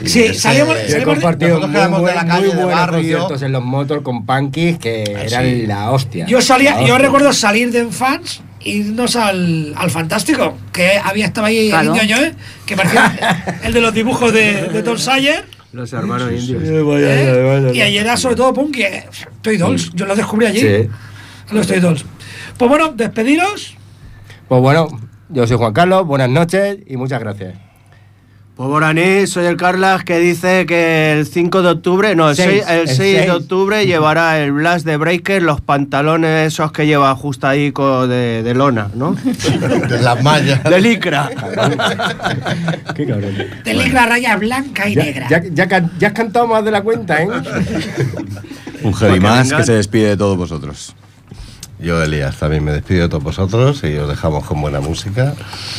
Sí, 0.04 0.24
ese- 0.24 0.26
Yo 0.26 0.32
he 0.32 0.34
Salimos- 0.34 1.04
compartido 1.04 1.60
muy, 1.60 1.68
de 1.70 2.14
la 2.14 2.22
muy 2.22 2.30
calle 2.30 2.46
de 2.48 2.54
buenos 2.54 2.70
barrio. 2.72 2.98
conciertos 3.18 3.42
en 3.42 3.52
los 3.52 3.62
motos 3.62 4.00
con 4.02 4.26
punkis 4.26 4.78
que 4.78 5.02
eran 5.04 5.44
sí. 5.44 5.66
la 5.66 5.90
hostia. 5.92 6.26
Yo 6.26 6.40
salía, 6.42 6.82
yo 6.82 6.98
recuerdo 6.98 7.32
salir 7.32 7.70
de 7.70 7.86
fans 7.86 8.40
irnos 8.64 9.16
al, 9.16 9.72
al 9.76 9.90
Fantástico, 9.90 10.56
que 10.72 10.92
había 11.02 11.26
estaba 11.26 11.48
ahí 11.48 11.68
Claro. 11.70 11.94
el 11.94 12.00
indio 12.02 12.16
Joe, 12.16 12.34
que 12.66 12.76
parecía 12.76 13.58
el 13.64 13.72
de 13.72 13.80
los 13.80 13.92
dibujos 13.94 14.32
de, 14.32 14.68
de 14.68 14.82
Tom 14.82 14.98
Sawyer. 14.98 15.44
Los 15.72 15.92
hermanos 15.92 16.30
indios. 16.32 16.62
¿eh? 16.64 17.72
Y 17.74 17.80
ayer 17.80 18.02
era 18.04 18.16
sobre 18.16 18.36
todo 18.36 18.52
punk, 18.52 18.76
eh, 18.78 19.04
Toy 19.40 19.56
Dolls, 19.56 19.90
yo 19.94 20.04
lo 20.06 20.14
descubrí 20.14 20.46
allí, 20.46 20.60
Sí. 20.60 20.88
los 21.50 21.66
Toy 21.66 21.80
Dolls. 21.80 22.04
Pues 22.58 22.68
bueno, 22.68 22.92
despediros. 22.94 23.74
Pues 24.48 24.60
bueno, 24.60 24.88
yo 25.30 25.46
soy 25.46 25.56
Juan 25.56 25.72
Carlos, 25.72 26.06
buenas 26.06 26.28
noches 26.28 26.78
y 26.86 26.96
muchas 26.96 27.20
gracias. 27.20 27.54
Pues 28.54 28.68
Boraní, 28.68 29.26
soy 29.26 29.46
el 29.46 29.56
Carlas 29.56 30.04
que 30.04 30.18
dice 30.18 30.66
que 30.66 31.12
el 31.18 31.26
5 31.26 31.62
de 31.62 31.68
octubre, 31.70 32.14
no, 32.14 32.28
el 32.30 32.36
Seis, 32.36 32.62
6, 32.66 32.68
el 32.68 32.78
el 32.80 32.86
6 32.88 32.96
seis. 32.98 33.20
de 33.22 33.30
octubre 33.30 33.86
llevará 33.86 34.38
el 34.40 34.52
Blast 34.52 34.84
de 34.84 34.98
Breaker, 34.98 35.42
los 35.42 35.62
pantalones 35.62 36.52
esos 36.52 36.70
que 36.70 36.86
lleva 36.86 37.14
justo 37.16 37.46
ahí 37.46 37.70
de, 37.72 38.42
de 38.42 38.54
lona, 38.54 38.88
¿no? 38.94 39.12
De 39.88 39.98
las 40.02 40.22
mallas. 40.22 40.62
De 40.64 40.80
licra. 40.82 41.30
Qué 42.94 43.06
cabrón. 43.06 43.34
De 43.64 43.74
licra 43.74 44.04
raya 44.06 44.36
blanca 44.36 44.86
y 44.86 44.94
Ya, 44.96 45.02
negra. 45.04 45.28
ya, 45.30 45.88
ya 45.98 46.08
has 46.08 46.12
cantado 46.12 46.46
más 46.46 46.62
de 46.62 46.70
la 46.72 46.82
cuenta, 46.82 47.22
¿eh? 47.22 47.28
Un 48.82 48.92
heavy 48.94 49.18
más 49.18 49.50
que 49.52 49.64
se 49.64 49.72
despide 49.72 50.08
de 50.10 50.16
todos 50.18 50.36
vosotros. 50.36 50.94
Yo, 51.82 52.00
Elías, 52.00 52.36
también 52.36 52.62
me 52.62 52.70
despido 52.72 53.02
de 53.02 53.08
todos 53.08 53.24
vosotros 53.24 53.82
y 53.82 53.96
os 53.96 54.08
dejamos 54.08 54.44
con 54.44 54.60
buena 54.60 54.80
música. 54.80 55.34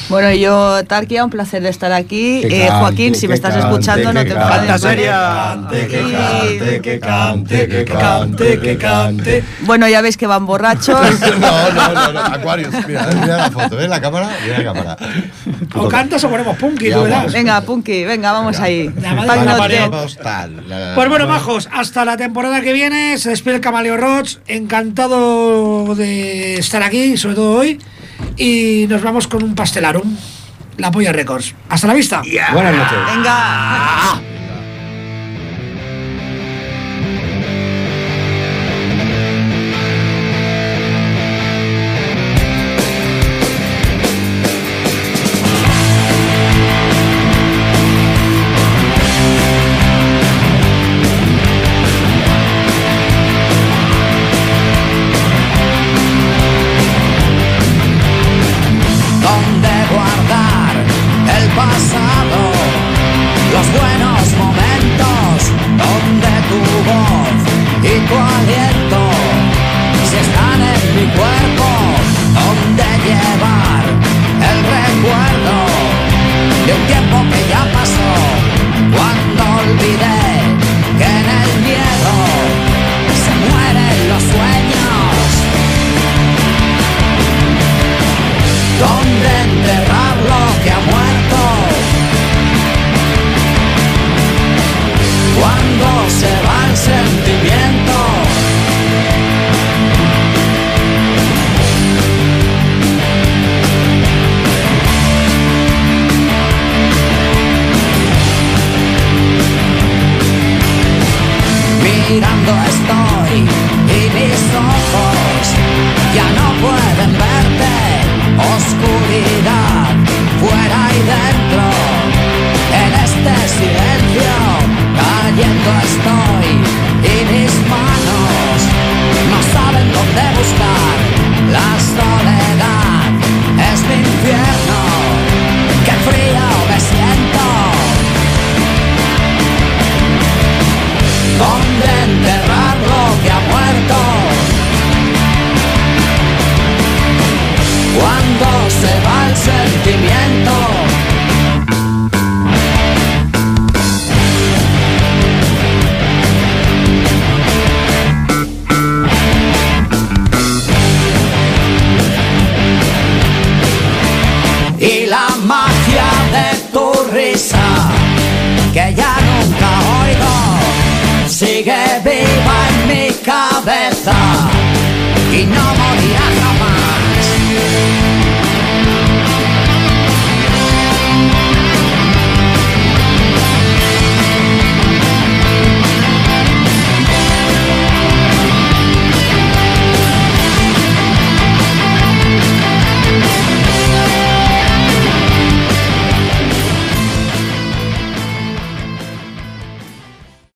Bueno, 0.09 0.31
yo, 0.33 0.83
Tarkia, 0.85 1.23
un 1.23 1.29
placer 1.29 1.63
de 1.63 1.69
estar 1.69 1.93
aquí. 1.93 2.41
Eh, 2.43 2.65
cante, 2.67 2.71
Joaquín, 2.71 3.15
si 3.15 3.27
me 3.29 3.35
estás 3.35 3.53
cante, 3.53 3.67
escuchando, 3.69 4.11
no 4.13 4.21
te 4.23 4.33
cante. 4.33 4.43
enfades. 4.43 4.81
Seria. 4.81 5.59
Que 5.71 5.87
cante, 5.87 6.81
que 6.81 6.99
cante, 6.99 7.67
que 7.69 7.85
cante, 7.85 8.59
que 8.59 8.77
cante. 8.77 9.43
Bueno, 9.61 9.87
ya 9.87 10.01
veis 10.01 10.17
que 10.17 10.27
van 10.27 10.45
borrachos. 10.45 10.99
No, 11.39 11.71
no, 11.71 11.93
no, 11.93 12.13
no. 12.13 12.19
Aquarius, 12.33 12.73
mira, 12.87 13.07
mira 13.21 13.37
la 13.37 13.51
foto, 13.51 13.75
¿ves 13.77 13.89
la 13.89 14.01
cámara? 14.01 14.29
Mira 14.43 14.57
la 14.59 14.63
cámara. 14.73 14.97
O 15.75 15.87
cantas 15.87 16.23
o 16.23 16.29
ponemos 16.29 16.57
punky, 16.57 16.91
tú 16.91 17.03
verás. 17.03 17.31
Venga, 17.31 17.61
Punky, 17.61 18.03
venga, 18.03 18.31
vamos 18.33 18.59
ahí. 18.59 18.89
Postal. 19.89 20.63
La- 20.67 20.91
Pues 20.95 21.09
bueno, 21.09 21.27
majos, 21.27 21.69
hasta 21.71 22.03
la 22.05 22.17
temporada 22.17 22.61
que 22.61 22.73
viene 22.73 23.17
se 23.17 23.29
despide 23.29 23.55
el 23.55 23.61
Camaleo 23.61 23.97
Roach. 23.97 24.35
Encantado 24.47 25.92
de 25.95 26.55
estar 26.55 26.83
aquí, 26.83 27.17
sobre 27.17 27.35
todo 27.35 27.53
hoy. 27.53 27.79
Y 28.37 28.85
nos 28.89 29.01
vamos 29.01 29.27
con 29.27 29.43
un 29.43 29.55
pastelarum, 29.55 30.15
la 30.77 30.91
Polla 30.91 31.11
Records. 31.11 31.55
Hasta 31.69 31.87
la 31.87 31.93
vista. 31.93 32.21
Buenas 32.53 32.75
noches. 32.75 32.97
Venga. 33.15 34.42